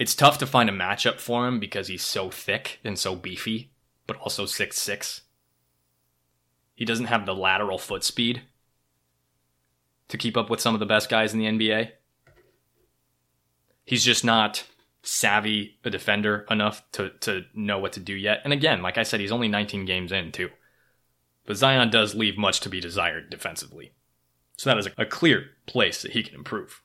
It's 0.00 0.14
tough 0.14 0.38
to 0.38 0.46
find 0.46 0.70
a 0.70 0.72
matchup 0.72 1.20
for 1.20 1.46
him 1.46 1.60
because 1.60 1.88
he's 1.88 2.02
so 2.02 2.30
thick 2.30 2.80
and 2.82 2.98
so 2.98 3.14
beefy, 3.14 3.70
but 4.06 4.16
also 4.16 4.46
six 4.46 4.78
six. 4.78 5.20
He 6.74 6.86
doesn't 6.86 7.04
have 7.04 7.26
the 7.26 7.34
lateral 7.34 7.76
foot 7.76 8.02
speed 8.02 8.40
to 10.08 10.16
keep 10.16 10.38
up 10.38 10.48
with 10.48 10.58
some 10.58 10.72
of 10.72 10.80
the 10.80 10.86
best 10.86 11.10
guys 11.10 11.34
in 11.34 11.38
the 11.38 11.44
NBA. 11.44 11.90
He's 13.84 14.02
just 14.02 14.24
not 14.24 14.66
savvy 15.02 15.78
a 15.84 15.90
defender 15.90 16.46
enough 16.50 16.82
to, 16.92 17.10
to 17.20 17.44
know 17.52 17.78
what 17.78 17.92
to 17.92 18.00
do 18.00 18.14
yet. 18.14 18.40
And 18.42 18.54
again, 18.54 18.80
like 18.80 18.96
I 18.96 19.02
said, 19.02 19.20
he's 19.20 19.30
only 19.30 19.48
19 19.48 19.84
games 19.84 20.12
in, 20.12 20.32
too. 20.32 20.48
But 21.44 21.58
Zion 21.58 21.90
does 21.90 22.14
leave 22.14 22.38
much 22.38 22.60
to 22.60 22.70
be 22.70 22.80
desired 22.80 23.28
defensively. 23.28 23.92
So 24.56 24.70
that 24.70 24.78
is 24.78 24.88
a 24.96 25.04
clear 25.04 25.50
place 25.66 26.00
that 26.00 26.12
he 26.12 26.22
can 26.22 26.36
improve. 26.36 26.80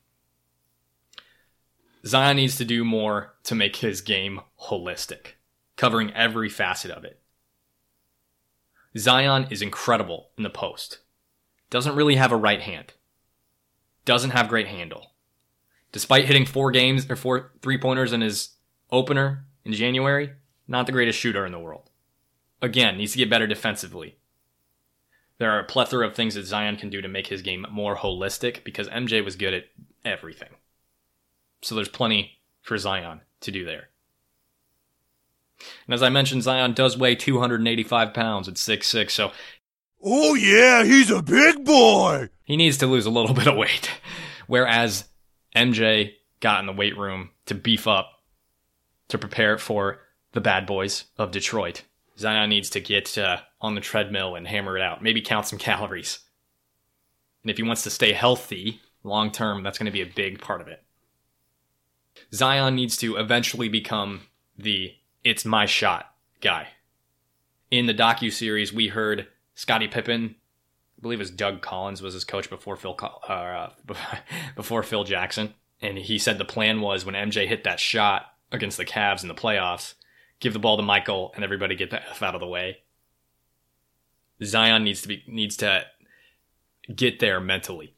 Zion 2.05 2.35
needs 2.35 2.55
to 2.57 2.65
do 2.65 2.85
more 2.85 3.33
to 3.43 3.55
make 3.55 3.77
his 3.77 4.01
game 4.01 4.41
holistic, 4.69 5.33
covering 5.75 6.13
every 6.13 6.49
facet 6.49 6.91
of 6.91 7.03
it. 7.03 7.19
Zion 8.97 9.47
is 9.49 9.61
incredible 9.61 10.29
in 10.37 10.43
the 10.43 10.49
post. 10.49 10.99
Doesn't 11.69 11.95
really 11.95 12.15
have 12.15 12.31
a 12.31 12.37
right 12.37 12.61
hand. 12.61 12.93
Doesn't 14.05 14.31
have 14.31 14.49
great 14.49 14.67
handle. 14.67 15.13
Despite 15.91 16.25
hitting 16.25 16.45
four 16.45 16.71
games 16.71 17.09
or 17.09 17.15
four 17.15 17.51
three 17.61 17.77
pointers 17.77 18.13
in 18.13 18.21
his 18.21 18.49
opener 18.91 19.45
in 19.63 19.73
January, 19.73 20.33
not 20.67 20.85
the 20.85 20.91
greatest 20.91 21.17
shooter 21.17 21.45
in 21.45 21.51
the 21.51 21.59
world. 21.59 21.89
Again, 22.61 22.97
needs 22.97 23.13
to 23.13 23.17
get 23.17 23.29
better 23.29 23.47
defensively. 23.47 24.17
There 25.39 25.51
are 25.51 25.59
a 25.59 25.65
plethora 25.65 26.07
of 26.07 26.15
things 26.15 26.35
that 26.35 26.45
Zion 26.45 26.77
can 26.77 26.89
do 26.89 27.01
to 27.01 27.07
make 27.07 27.27
his 27.27 27.41
game 27.41 27.65
more 27.69 27.97
holistic 27.97 28.63
because 28.63 28.87
MJ 28.89 29.25
was 29.25 29.35
good 29.35 29.53
at 29.53 29.65
everything. 30.05 30.49
So 31.65 31.73
there's 31.73 31.89
plenty 31.89 32.37
for 32.61 32.77
Zion 32.77 33.21
to 33.41 33.51
do 33.51 33.65
there. 33.65 33.89
And 35.87 35.95
as 35.95 36.03
I 36.03 36.09
mentioned, 36.09 36.43
Zion 36.43 36.73
does 36.73 36.95
weigh 36.95 37.15
285 37.15 38.13
pounds 38.13 38.47
at 38.47 38.53
6'6, 38.53 39.09
so. 39.09 39.31
Oh, 40.03 40.35
yeah, 40.35 40.83
he's 40.83 41.09
a 41.09 41.23
big 41.23 41.65
boy! 41.65 42.29
He 42.43 42.55
needs 42.55 42.77
to 42.77 42.87
lose 42.87 43.07
a 43.07 43.09
little 43.09 43.33
bit 43.33 43.47
of 43.47 43.57
weight. 43.57 43.89
Whereas 44.45 45.05
MJ 45.55 46.13
got 46.39 46.59
in 46.59 46.67
the 46.67 46.71
weight 46.71 46.99
room 46.99 47.31
to 47.47 47.55
beef 47.55 47.87
up 47.87 48.21
to 49.07 49.17
prepare 49.17 49.57
for 49.57 50.01
the 50.33 50.41
bad 50.41 50.67
boys 50.67 51.05
of 51.17 51.31
Detroit. 51.31 51.81
Zion 52.15 52.51
needs 52.51 52.69
to 52.69 52.79
get 52.79 53.17
uh, 53.17 53.37
on 53.59 53.73
the 53.73 53.81
treadmill 53.81 54.35
and 54.35 54.47
hammer 54.47 54.77
it 54.77 54.83
out, 54.83 55.01
maybe 55.01 55.19
count 55.19 55.47
some 55.47 55.57
calories. 55.57 56.19
And 57.41 57.49
if 57.49 57.57
he 57.57 57.63
wants 57.63 57.81
to 57.83 57.89
stay 57.89 58.13
healthy 58.13 58.81
long 59.03 59.31
term, 59.31 59.63
that's 59.63 59.79
going 59.79 59.87
to 59.87 59.91
be 59.91 60.03
a 60.03 60.13
big 60.15 60.39
part 60.39 60.61
of 60.61 60.67
it. 60.67 60.84
Zion 62.33 62.75
needs 62.75 62.97
to 62.97 63.17
eventually 63.17 63.69
become 63.69 64.21
the 64.57 64.95
it's 65.23 65.45
my 65.45 65.65
shot 65.65 66.13
guy. 66.41 66.69
In 67.71 67.87
the 67.87 67.93
docu 67.93 68.31
series, 68.31 68.71
we 68.71 68.87
heard 68.87 69.27
Scottie 69.55 69.87
Pippen, 69.87 70.35
I 70.97 71.01
believe 71.01 71.19
it 71.19 71.23
was 71.23 71.31
Doug 71.31 71.61
Collins 71.61 72.01
was 72.01 72.13
his 72.13 72.23
coach 72.23 72.49
before 72.49 72.75
Phil 72.75 72.97
uh, 73.27 73.69
before 74.55 74.83
Phil 74.83 75.03
Jackson, 75.03 75.53
and 75.81 75.97
he 75.97 76.17
said 76.17 76.37
the 76.37 76.45
plan 76.45 76.81
was 76.81 77.05
when 77.05 77.15
MJ 77.15 77.47
hit 77.47 77.63
that 77.63 77.79
shot 77.79 78.33
against 78.51 78.77
the 78.77 78.85
Cavs 78.85 79.21
in 79.21 79.27
the 79.27 79.35
playoffs, 79.35 79.95
give 80.39 80.53
the 80.53 80.59
ball 80.59 80.77
to 80.77 80.83
Michael 80.83 81.31
and 81.35 81.43
everybody 81.43 81.75
get 81.75 81.89
the 81.89 82.01
f 82.09 82.21
out 82.21 82.35
of 82.35 82.41
the 82.41 82.47
way. 82.47 82.79
Zion 84.43 84.83
needs 84.83 85.01
to 85.01 85.07
be 85.07 85.23
needs 85.27 85.57
to 85.57 85.85
get 86.93 87.19
there 87.19 87.39
mentally, 87.39 87.95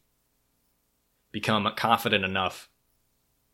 become 1.32 1.70
confident 1.76 2.24
enough 2.24 2.70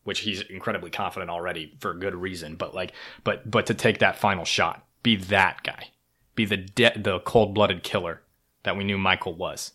which 0.03 0.21
he's 0.21 0.41
incredibly 0.41 0.89
confident 0.89 1.29
already 1.29 1.75
for 1.79 1.93
good 1.93 2.15
reason. 2.15 2.55
But 2.55 2.73
like, 2.73 2.93
but 3.23 3.49
but 3.49 3.65
to 3.67 3.73
take 3.73 3.99
that 3.99 4.17
final 4.17 4.45
shot, 4.45 4.85
be 5.01 5.15
that 5.15 5.63
guy, 5.63 5.89
be 6.35 6.45
the 6.45 6.57
de- 6.57 6.97
the 6.97 7.19
cold 7.19 7.53
blooded 7.53 7.83
killer 7.83 8.21
that 8.63 8.77
we 8.77 8.83
knew 8.83 8.97
Michael 8.97 9.33
was. 9.33 9.73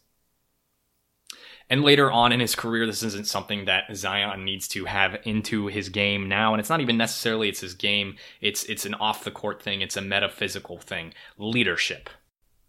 And 1.71 1.83
later 1.83 2.11
on 2.11 2.33
in 2.33 2.41
his 2.41 2.55
career, 2.55 2.87
this 2.87 3.03
isn't 3.03 3.27
something 3.27 3.67
that 3.67 3.95
Zion 3.95 4.45
needs 4.45 4.69
to 4.69 4.87
have 4.87 5.21
into 5.25 5.67
his 5.67 5.91
game 5.91 6.27
now. 6.27 6.55
And 6.55 6.61
it's 6.61 6.71
not 6.71 6.81
even 6.81 6.97
necessarily 6.97 7.49
it's 7.49 7.61
his 7.61 7.75
game. 7.75 8.17
It's 8.41 8.65
it's 8.65 8.87
an 8.87 8.95
off 8.95 9.25
the 9.25 9.31
court 9.31 9.63
thing. 9.63 9.83
It's 9.83 9.97
a 9.97 10.03
metaphysical 10.03 10.79
thing. 10.79 11.13
Leadership. 11.37 12.09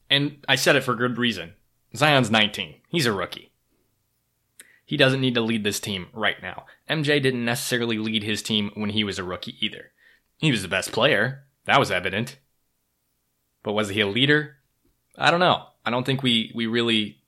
And 0.09 0.43
I 0.49 0.55
said 0.55 0.75
it 0.75 0.83
for 0.83 0.95
good 0.95 1.17
reason. 1.17 1.53
Zion's 1.95 2.29
19. 2.29 2.75
He's 2.89 3.05
a 3.05 3.13
rookie. 3.13 3.48
He 4.89 4.97
doesn't 4.97 5.21
need 5.21 5.35
to 5.35 5.41
lead 5.41 5.63
this 5.63 5.79
team 5.79 6.07
right 6.13 6.41
now. 6.41 6.65
MJ 6.89 7.21
didn't 7.21 7.45
necessarily 7.45 7.99
lead 7.99 8.23
his 8.23 8.41
team 8.41 8.71
when 8.73 8.89
he 8.89 9.03
was 9.03 9.19
a 9.19 9.23
rookie 9.23 9.55
either. 9.63 9.91
He 10.37 10.49
was 10.49 10.63
the 10.63 10.67
best 10.67 10.91
player. 10.91 11.43
That 11.65 11.77
was 11.77 11.91
evident. 11.91 12.39
But 13.61 13.73
was 13.73 13.89
he 13.89 14.01
a 14.01 14.07
leader? 14.07 14.55
I 15.15 15.29
don't 15.29 15.41
know. 15.41 15.67
I 15.85 15.91
don't 15.91 16.07
think 16.07 16.23
we, 16.23 16.51
we 16.55 16.65
really 16.65 17.21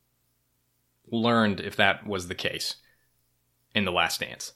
learned 1.12 1.60
if 1.60 1.76
that 1.76 2.08
was 2.08 2.28
the 2.28 2.34
case 2.34 2.78
in 3.76 3.86
the 3.86 3.92
last 3.92 4.22
dance. 4.22 4.54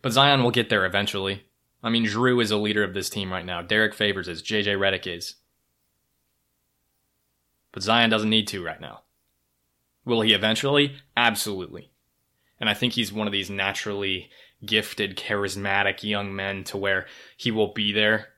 But 0.00 0.12
Zion 0.12 0.42
will 0.42 0.50
get 0.50 0.70
there 0.70 0.86
eventually. 0.86 1.44
I 1.82 1.90
mean, 1.90 2.06
Jrue 2.06 2.42
is 2.42 2.50
a 2.50 2.56
leader 2.56 2.82
of 2.82 2.94
this 2.94 3.10
team 3.10 3.30
right 3.30 3.44
now. 3.44 3.60
Derek 3.60 3.92
Favors 3.92 4.28
is. 4.28 4.42
JJ 4.42 4.78
Redick 4.78 5.06
is. 5.06 5.34
But 7.70 7.82
Zion 7.82 8.08
doesn't 8.08 8.30
need 8.30 8.48
to 8.48 8.64
right 8.64 8.80
now. 8.80 9.02
Will 10.06 10.22
he 10.22 10.32
eventually? 10.32 10.96
Absolutely. 11.14 11.90
And 12.60 12.68
I 12.68 12.74
think 12.74 12.92
he's 12.92 13.12
one 13.12 13.26
of 13.26 13.32
these 13.32 13.50
naturally 13.50 14.30
gifted, 14.64 15.16
charismatic 15.16 16.02
young 16.02 16.34
men 16.34 16.64
to 16.64 16.76
where 16.76 17.06
he 17.36 17.50
will 17.50 17.72
be 17.72 17.92
there 17.92 18.28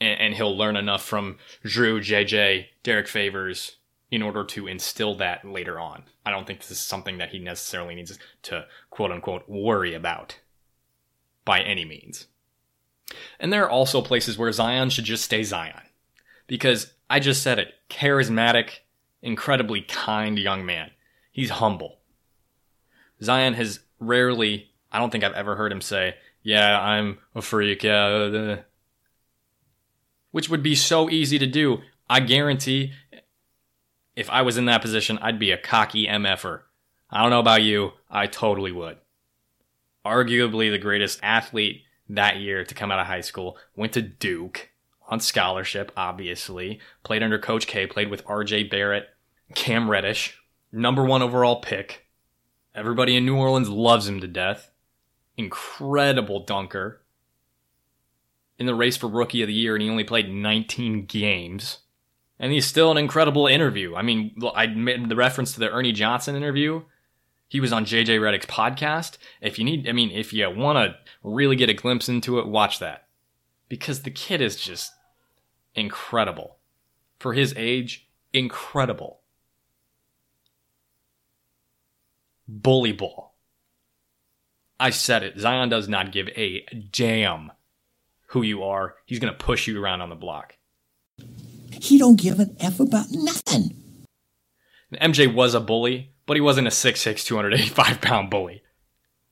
and, 0.00 0.20
and 0.20 0.34
he'll 0.34 0.56
learn 0.56 0.76
enough 0.76 1.04
from 1.04 1.38
Jrue, 1.64 2.00
JJ, 2.00 2.66
Derek 2.82 3.08
Favors 3.08 3.76
in 4.10 4.22
order 4.22 4.44
to 4.44 4.66
instill 4.66 5.14
that 5.16 5.44
later 5.44 5.78
on. 5.78 6.04
I 6.24 6.30
don't 6.30 6.46
think 6.46 6.60
this 6.60 6.70
is 6.70 6.78
something 6.78 7.18
that 7.18 7.30
he 7.30 7.38
necessarily 7.38 7.94
needs 7.94 8.18
to 8.42 8.66
quote 8.90 9.10
unquote 9.10 9.48
worry 9.48 9.94
about 9.94 10.38
by 11.44 11.60
any 11.60 11.84
means. 11.84 12.26
And 13.40 13.52
there 13.52 13.64
are 13.64 13.70
also 13.70 14.02
places 14.02 14.36
where 14.36 14.52
Zion 14.52 14.90
should 14.90 15.04
just 15.04 15.24
stay 15.24 15.42
Zion. 15.42 15.82
Because 16.46 16.92
I 17.10 17.20
just 17.20 17.42
said 17.42 17.58
it 17.58 17.74
charismatic, 17.90 18.80
incredibly 19.22 19.82
kind 19.82 20.38
young 20.38 20.64
man. 20.64 20.90
He's 21.30 21.50
humble. 21.50 21.97
Zion 23.22 23.54
has 23.54 23.80
rarely, 24.00 24.70
I 24.92 24.98
don't 24.98 25.10
think 25.10 25.24
I've 25.24 25.32
ever 25.32 25.56
heard 25.56 25.72
him 25.72 25.80
say, 25.80 26.14
Yeah, 26.42 26.80
I'm 26.80 27.18
a 27.34 27.42
freak. 27.42 27.82
Yeah. 27.82 28.06
Uh, 28.06 28.56
which 30.30 30.48
would 30.48 30.62
be 30.62 30.74
so 30.74 31.08
easy 31.10 31.38
to 31.38 31.46
do. 31.46 31.78
I 32.08 32.20
guarantee 32.20 32.92
if 34.14 34.28
I 34.30 34.42
was 34.42 34.56
in 34.56 34.64
that 34.64 34.82
position, 34.82 35.18
I'd 35.18 35.38
be 35.38 35.52
a 35.52 35.58
cocky 35.58 36.06
MFer. 36.06 36.62
I 37.10 37.22
don't 37.22 37.30
know 37.30 37.40
about 37.40 37.62
you, 37.62 37.92
I 38.10 38.26
totally 38.26 38.72
would. 38.72 38.98
Arguably 40.04 40.70
the 40.70 40.78
greatest 40.78 41.20
athlete 41.22 41.82
that 42.08 42.38
year 42.38 42.64
to 42.64 42.74
come 42.74 42.90
out 42.90 42.98
of 42.98 43.06
high 43.06 43.20
school, 43.20 43.56
went 43.76 43.92
to 43.92 44.02
Duke 44.02 44.70
on 45.08 45.20
scholarship, 45.20 45.92
obviously, 45.96 46.80
played 47.04 47.22
under 47.22 47.38
Coach 47.38 47.66
K, 47.66 47.86
played 47.86 48.10
with 48.10 48.24
RJ 48.24 48.70
Barrett, 48.70 49.08
Cam 49.54 49.90
Reddish, 49.90 50.38
number 50.72 51.04
one 51.04 51.22
overall 51.22 51.60
pick. 51.60 52.07
Everybody 52.78 53.16
in 53.16 53.26
New 53.26 53.34
Orleans 53.34 53.68
loves 53.68 54.06
him 54.06 54.20
to 54.20 54.28
death. 54.28 54.70
Incredible 55.36 56.44
dunker. 56.44 57.02
In 58.56 58.66
the 58.66 58.74
race 58.74 58.96
for 58.96 59.08
Rookie 59.08 59.42
of 59.42 59.48
the 59.48 59.52
Year, 59.52 59.74
and 59.74 59.82
he 59.82 59.90
only 59.90 60.04
played 60.04 60.32
19 60.32 61.06
games. 61.06 61.78
And 62.38 62.52
he's 62.52 62.66
still 62.66 62.92
an 62.92 62.96
incredible 62.96 63.48
interview. 63.48 63.96
I 63.96 64.02
mean, 64.02 64.40
I 64.54 64.68
made 64.68 65.08
the 65.08 65.16
reference 65.16 65.52
to 65.54 65.60
the 65.60 65.70
Ernie 65.70 65.90
Johnson 65.90 66.36
interview. 66.36 66.82
He 67.48 67.58
was 67.58 67.72
on 67.72 67.84
JJ 67.84 68.20
Redick's 68.20 68.46
podcast. 68.46 69.18
If 69.40 69.58
you 69.58 69.64
need, 69.64 69.88
I 69.88 69.92
mean, 69.92 70.12
if 70.12 70.32
you 70.32 70.48
want 70.48 70.76
to 70.76 70.94
really 71.24 71.56
get 71.56 71.68
a 71.68 71.74
glimpse 71.74 72.08
into 72.08 72.38
it, 72.38 72.46
watch 72.46 72.78
that. 72.78 73.08
Because 73.68 74.02
the 74.02 74.12
kid 74.12 74.40
is 74.40 74.54
just 74.54 74.92
incredible. 75.74 76.58
For 77.18 77.32
his 77.32 77.54
age, 77.56 78.08
incredible. 78.32 79.18
Bully 82.48 82.92
ball. 82.92 83.36
I 84.80 84.90
said 84.90 85.22
it. 85.22 85.38
Zion 85.38 85.68
does 85.68 85.88
not 85.88 86.12
give 86.12 86.28
a 86.28 86.64
damn 86.90 87.52
who 88.28 88.42
you 88.42 88.62
are. 88.62 88.94
He's 89.06 89.18
going 89.18 89.32
to 89.32 89.38
push 89.38 89.66
you 89.66 89.82
around 89.82 90.00
on 90.00 90.08
the 90.08 90.14
block. 90.14 90.56
He 91.72 91.98
don't 91.98 92.20
give 92.20 92.40
an 92.40 92.56
F 92.60 92.80
about 92.80 93.06
nothing. 93.10 93.74
MJ 94.94 95.32
was 95.32 95.54
a 95.54 95.60
bully, 95.60 96.12
but 96.26 96.36
he 96.36 96.40
wasn't 96.40 96.66
a 96.66 96.70
6'6", 96.70 97.24
285 97.24 98.00
pound 98.00 98.30
bully. 98.30 98.62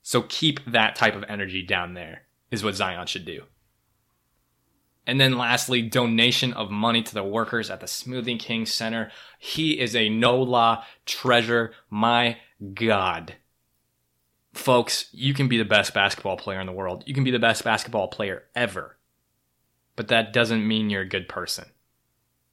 So 0.02 0.22
keep 0.22 0.64
that 0.66 0.96
type 0.96 1.14
of 1.14 1.24
energy 1.28 1.62
down 1.62 1.94
there, 1.94 2.22
is 2.50 2.62
what 2.62 2.74
Zion 2.74 3.06
should 3.06 3.24
do. 3.24 3.44
And 5.06 5.20
then 5.20 5.38
lastly, 5.38 5.82
donation 5.82 6.52
of 6.52 6.70
money 6.70 7.02
to 7.02 7.14
the 7.14 7.22
workers 7.22 7.70
at 7.70 7.80
the 7.80 7.86
Smoothie 7.86 8.40
King 8.40 8.66
Center. 8.66 9.10
He 9.38 9.78
is 9.78 9.94
a 9.94 10.08
NOLA 10.08 10.84
treasure. 11.06 11.72
My 11.88 12.38
God. 12.74 13.36
Folks, 14.54 15.08
you 15.12 15.34
can 15.34 15.48
be 15.48 15.58
the 15.58 15.64
best 15.64 15.92
basketball 15.92 16.36
player 16.36 16.60
in 16.60 16.66
the 16.66 16.72
world. 16.72 17.04
You 17.06 17.14
can 17.14 17.24
be 17.24 17.30
the 17.30 17.38
best 17.38 17.62
basketball 17.62 18.08
player 18.08 18.44
ever. 18.54 18.96
But 19.96 20.08
that 20.08 20.32
doesn't 20.32 20.66
mean 20.66 20.90
you're 20.90 21.02
a 21.02 21.08
good 21.08 21.28
person. 21.28 21.66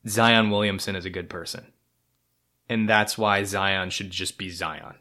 Zion 0.08 0.50
Williamson 0.50 0.96
is 0.96 1.06
a 1.06 1.10
good 1.10 1.30
person. 1.30 1.72
And 2.68 2.90
that's 2.90 3.18
why 3.18 3.44
Zion 3.44 3.90
should 3.90 4.12
just 4.12 4.38
be 4.38 4.50
Zion 4.50 4.96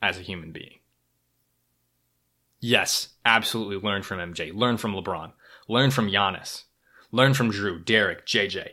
as 0.00 0.18
a 0.18 0.22
human 0.22 0.52
being. 0.52 0.78
Yes, 2.60 3.10
absolutely 3.24 3.76
learn 3.76 4.02
from 4.02 4.18
MJ, 4.18 4.54
learn 4.54 4.78
from 4.78 4.92
LeBron, 4.92 5.32
learn 5.68 5.90
from 5.90 6.10
Giannis, 6.10 6.64
learn 7.12 7.34
from 7.34 7.52
Jrue, 7.52 7.84
Derek, 7.84 8.26
JJ. 8.26 8.70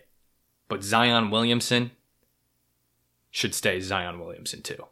But 0.68 0.84
Zion 0.84 1.30
Williamson 1.30 1.92
should 3.30 3.54
stay 3.54 3.80
Zion 3.80 4.20
Williamson 4.20 4.62
too. 4.62 4.86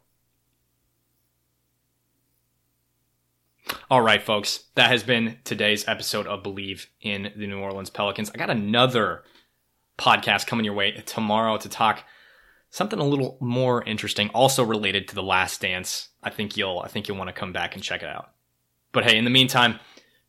All 3.90 4.02
right, 4.02 4.22
folks, 4.22 4.64
that 4.74 4.90
has 4.90 5.02
been 5.02 5.38
today's 5.44 5.86
episode 5.86 6.26
of 6.26 6.42
Bleav 6.42 6.86
in 7.00 7.32
the 7.36 7.46
New 7.46 7.58
Orleans 7.58 7.90
Pelicans. 7.90 8.30
I 8.30 8.38
got 8.38 8.50
another 8.50 9.22
podcast 9.98 10.46
coming 10.46 10.64
your 10.64 10.74
way 10.74 10.92
tomorrow 11.06 11.56
to 11.58 11.68
talk 11.68 12.04
something 12.70 12.98
a 12.98 13.04
little 13.04 13.38
more 13.40 13.84
interesting, 13.84 14.30
also 14.30 14.64
related 14.64 15.08
to 15.08 15.14
the 15.14 15.22
Last 15.22 15.60
Dance. 15.60 16.08
I 16.22 16.30
think 16.30 16.56
you'll 16.56 16.80
I 16.80 16.88
think 16.88 17.06
you'll 17.06 17.18
want 17.18 17.28
to 17.28 17.34
come 17.34 17.52
back 17.52 17.74
and 17.74 17.82
check 17.82 18.02
it 18.02 18.08
out. 18.08 18.32
But 18.92 19.04
hey, 19.04 19.16
in 19.16 19.24
the 19.24 19.30
meantime, 19.30 19.78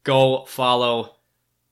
go 0.03 0.45
follow 0.45 1.15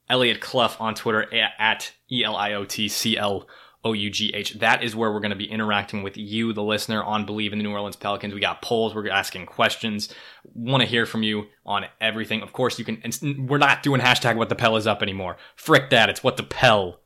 Elliot 0.10 0.42
Clough 0.42 0.76
on 0.80 0.96
Twitter 0.96 1.32
at 1.34 1.92
E 2.12 2.24
L 2.24 2.36
I 2.36 2.54
O 2.54 2.66
T 2.66 2.88
C 2.88 3.18
L 3.18 3.48
O 3.84 3.94
U 3.94 4.10
G 4.10 4.32
H. 4.34 4.54
That 4.54 4.84
is 4.84 4.96
where 4.96 5.12
we're 5.12 5.20
going 5.20 5.32
to 5.32 5.36
be 5.36 5.50
interacting 5.50 6.04
with 6.04 6.16
you, 6.16 6.54
the 6.54 6.64
listener, 6.64 7.04
on 7.04 7.26
Bleav 7.26 7.52
in 7.52 7.58
the 7.58 7.64
New 7.64 7.72
Orleans 7.72 7.96
Pelicans. 7.96 8.34
We 8.34 8.40
got 8.40 8.62
polls, 8.62 8.96
we're 8.96 9.10
asking 9.10 9.46
questions. 9.46 10.14
Want 10.54 10.82
to 10.82 10.88
hear 10.88 11.06
from 11.06 11.24
you 11.24 11.48
on 11.66 11.86
everything. 12.00 12.42
Of 12.42 12.54
course, 12.54 12.80
you 12.80 12.86
can. 12.86 13.02
We're 13.48 13.58
not 13.58 13.84
doing 13.84 14.00
hashtag 14.00 14.36
what 14.36 14.50
the 14.50 14.56
Pel 14.56 14.78
is 14.78 14.88
up 14.88 15.02
anymore. 15.02 15.38
Frick 15.56 15.90
that. 15.90 16.10
It's 16.10 16.24
what 16.24 16.38
the 16.38 16.44
Pel. 16.44 17.02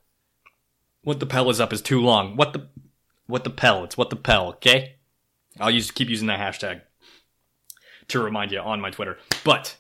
What 1.03 1.19
the 1.19 1.25
Pel 1.25 1.49
is 1.49 1.59
up 1.59 1.73
is 1.73 1.81
too 1.81 2.01
long. 2.01 2.35
What 2.35 2.53
the 2.53 2.67
what 3.25 3.43
the 3.43 3.49
Pel. 3.49 3.83
It's 3.83 3.97
what 3.97 4.09
the 4.09 4.15
Pel. 4.15 4.49
Okay. 4.49 4.97
I'll 5.59 5.71
use 5.71 5.89
keep 5.89 6.09
using 6.09 6.27
that 6.27 6.39
hashtag 6.39 6.81
to 8.09 8.19
remind 8.19 8.51
you 8.51 8.59
on 8.59 8.79
my 8.81 8.91
Twitter. 8.91 9.17
But 9.43 9.77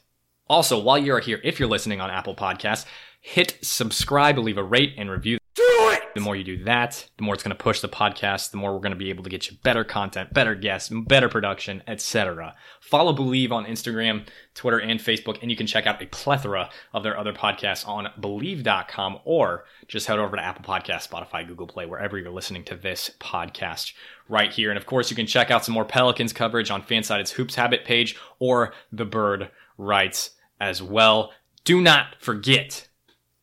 also, 0.49 0.79
while 0.79 0.97
you're 0.97 1.19
here, 1.19 1.39
if 1.43 1.59
you're 1.59 1.69
listening 1.69 2.01
on 2.01 2.09
Apple 2.09 2.35
Podcasts, 2.35 2.85
hit 3.21 3.57
subscribe, 3.61 4.37
leave 4.37 4.57
a 4.57 4.63
rate 4.63 4.95
and 4.97 5.11
review. 5.11 5.37
The 6.17 6.23
more 6.23 6.35
you 6.35 6.43
do 6.43 6.63
that, 6.63 7.07
the 7.17 7.23
more 7.23 7.35
it's 7.35 7.43
going 7.43 7.55
to 7.55 7.63
push 7.63 7.79
the 7.79 7.87
podcast, 7.87 8.49
the 8.49 8.57
more 8.57 8.73
we're 8.73 8.79
going 8.79 8.89
to 8.89 8.97
be 8.97 9.11
able 9.11 9.23
to 9.23 9.29
get 9.29 9.51
you 9.51 9.57
better 9.61 9.83
content, 9.83 10.33
better 10.33 10.55
guests, 10.55 10.89
better 10.89 11.29
production, 11.29 11.83
etc. 11.85 12.55
Follow 12.79 13.13
Bleav 13.13 13.51
on 13.51 13.67
Instagram, 13.67 14.25
Twitter, 14.55 14.79
and 14.79 14.99
Facebook, 14.99 15.37
and 15.43 15.51
you 15.51 15.55
can 15.55 15.67
check 15.67 15.85
out 15.85 16.01
a 16.01 16.07
plethora 16.07 16.71
of 16.91 17.03
their 17.03 17.19
other 17.19 17.33
podcasts 17.33 17.87
on 17.87 18.07
Bleav.com 18.19 19.19
or 19.25 19.65
just 19.87 20.07
head 20.07 20.17
over 20.17 20.35
to 20.35 20.43
Apple 20.43 20.65
Podcasts, 20.65 21.07
Spotify, 21.07 21.47
Google 21.47 21.67
Play, 21.67 21.85
wherever 21.85 22.17
you're 22.17 22.31
listening 22.31 22.63
to 22.63 22.75
this 22.75 23.11
podcast 23.19 23.93
right 24.27 24.51
here. 24.51 24.71
And 24.71 24.77
of 24.79 24.87
course, 24.87 25.11
you 25.11 25.15
can 25.15 25.27
check 25.27 25.51
out 25.51 25.63
some 25.63 25.75
more 25.75 25.85
Pelicans 25.85 26.33
coverage 26.33 26.71
on 26.71 26.81
Fansided's 26.81 27.29
Hoops 27.33 27.53
Habit 27.53 27.85
page 27.85 28.17
or 28.39 28.73
the 28.91 29.05
Bird 29.05 29.51
Writes 29.77 30.31
as 30.59 30.81
well. 30.81 31.31
Do 31.63 31.79
not 31.79 32.15
forget, 32.17 32.87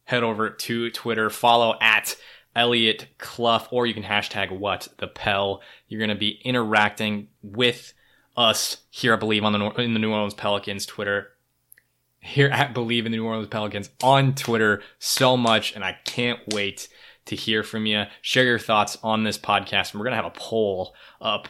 head 0.06 0.24
over 0.24 0.50
to 0.50 0.90
Twitter, 0.90 1.30
follow 1.30 1.78
at 1.80 2.16
Eliot 2.56 3.08
Clough, 3.18 3.68
or 3.70 3.86
you 3.86 3.94
can 3.94 4.02
hashtag 4.02 4.50
what 4.50 4.88
the 4.98 5.06
Pel. 5.06 5.60
You're 5.88 5.98
going 5.98 6.10
to 6.10 6.14
be 6.14 6.40
interacting 6.44 7.28
with 7.42 7.92
us 8.36 8.78
here, 8.90 9.14
I 9.14 9.16
believe, 9.16 9.44
on 9.44 9.52
the 9.52 9.70
in 9.80 9.94
the 9.94 10.00
New 10.00 10.12
Orleans 10.12 10.34
Pelicans 10.34 10.86
Twitter. 10.86 11.30
Here 12.20 12.48
at 12.48 12.74
Bleav 12.74 13.04
in 13.04 13.12
the 13.12 13.18
New 13.18 13.26
Orleans 13.26 13.48
Pelicans 13.48 13.90
on 14.02 14.34
Twitter 14.34 14.82
so 14.98 15.36
much, 15.36 15.74
and 15.74 15.84
I 15.84 15.98
can't 16.04 16.40
wait 16.52 16.88
to 17.26 17.36
hear 17.36 17.62
from 17.62 17.86
you. 17.86 18.04
Share 18.22 18.44
your 18.44 18.58
thoughts 18.58 18.96
on 19.02 19.24
this 19.24 19.38
podcast, 19.38 19.92
and 19.92 20.00
we're 20.00 20.04
gonna 20.04 20.16
have 20.16 20.24
a 20.24 20.30
poll 20.30 20.94
up 21.20 21.48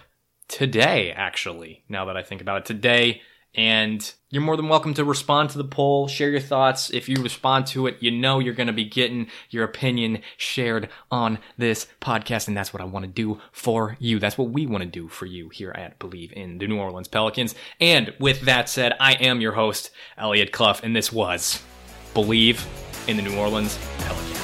today. 0.49 1.13
Actually, 1.13 1.85
now 1.89 2.07
that 2.07 2.17
I 2.17 2.23
think 2.23 2.41
about 2.41 2.59
it, 2.59 2.65
today 2.65 3.23
and 3.55 4.13
you're 4.35 4.43
more 4.43 4.57
than 4.57 4.69
welcome 4.69 4.95
to 4.95 5.05
respond 5.05 5.51
to 5.51 5.59
the 5.59 5.65
poll, 5.65 6.09
share 6.09 6.29
your 6.29 6.41
thoughts. 6.41 6.91
If 6.91 7.09
you 7.09 7.23
respond 7.23 7.69
to 7.69 7.87
it, 7.87 7.99
you 8.01 8.11
know 8.11 8.41
you're 8.41 8.53
going 8.53 8.67
to 8.67 8.73
be 8.73 8.85
getting 8.85 9.29
your 9.49 9.63
opinion 9.63 10.23
shared 10.37 10.89
on 11.09 11.39
this 11.57 11.87
podcast. 12.01 12.49
And 12.49 12.57
that's 12.57 12.73
what 12.73 12.81
I 12.81 12.85
want 12.85 13.05
to 13.05 13.11
do 13.11 13.41
for 13.53 13.97
you. 14.01 14.19
That's 14.19 14.37
what 14.37 14.51
we 14.51 14.67
want 14.67 14.83
to 14.83 14.91
do 14.91 15.07
for 15.07 15.27
you 15.27 15.51
here 15.51 15.71
at 15.71 16.01
Bleav 16.01 16.33
in 16.33 16.59
the 16.59 16.67
New 16.67 16.81
Orleans 16.81 17.07
Pelicans. 17.07 17.55
And 17.81 18.13
with 18.19 18.41
that 18.41 18.69
said, 18.69 18.97
I 18.99 19.13
am 19.13 19.41
your 19.41 19.53
host, 19.53 19.93
Elliot 20.19 20.51
Clough, 20.51 20.81
and 20.83 20.97
this 20.97 21.13
was 21.13 21.63
Bleav 22.13 22.67
in 23.07 23.17
the 23.17 23.23
New 23.23 23.37
Orleans 23.37 23.79
Pelicans. 23.99 24.44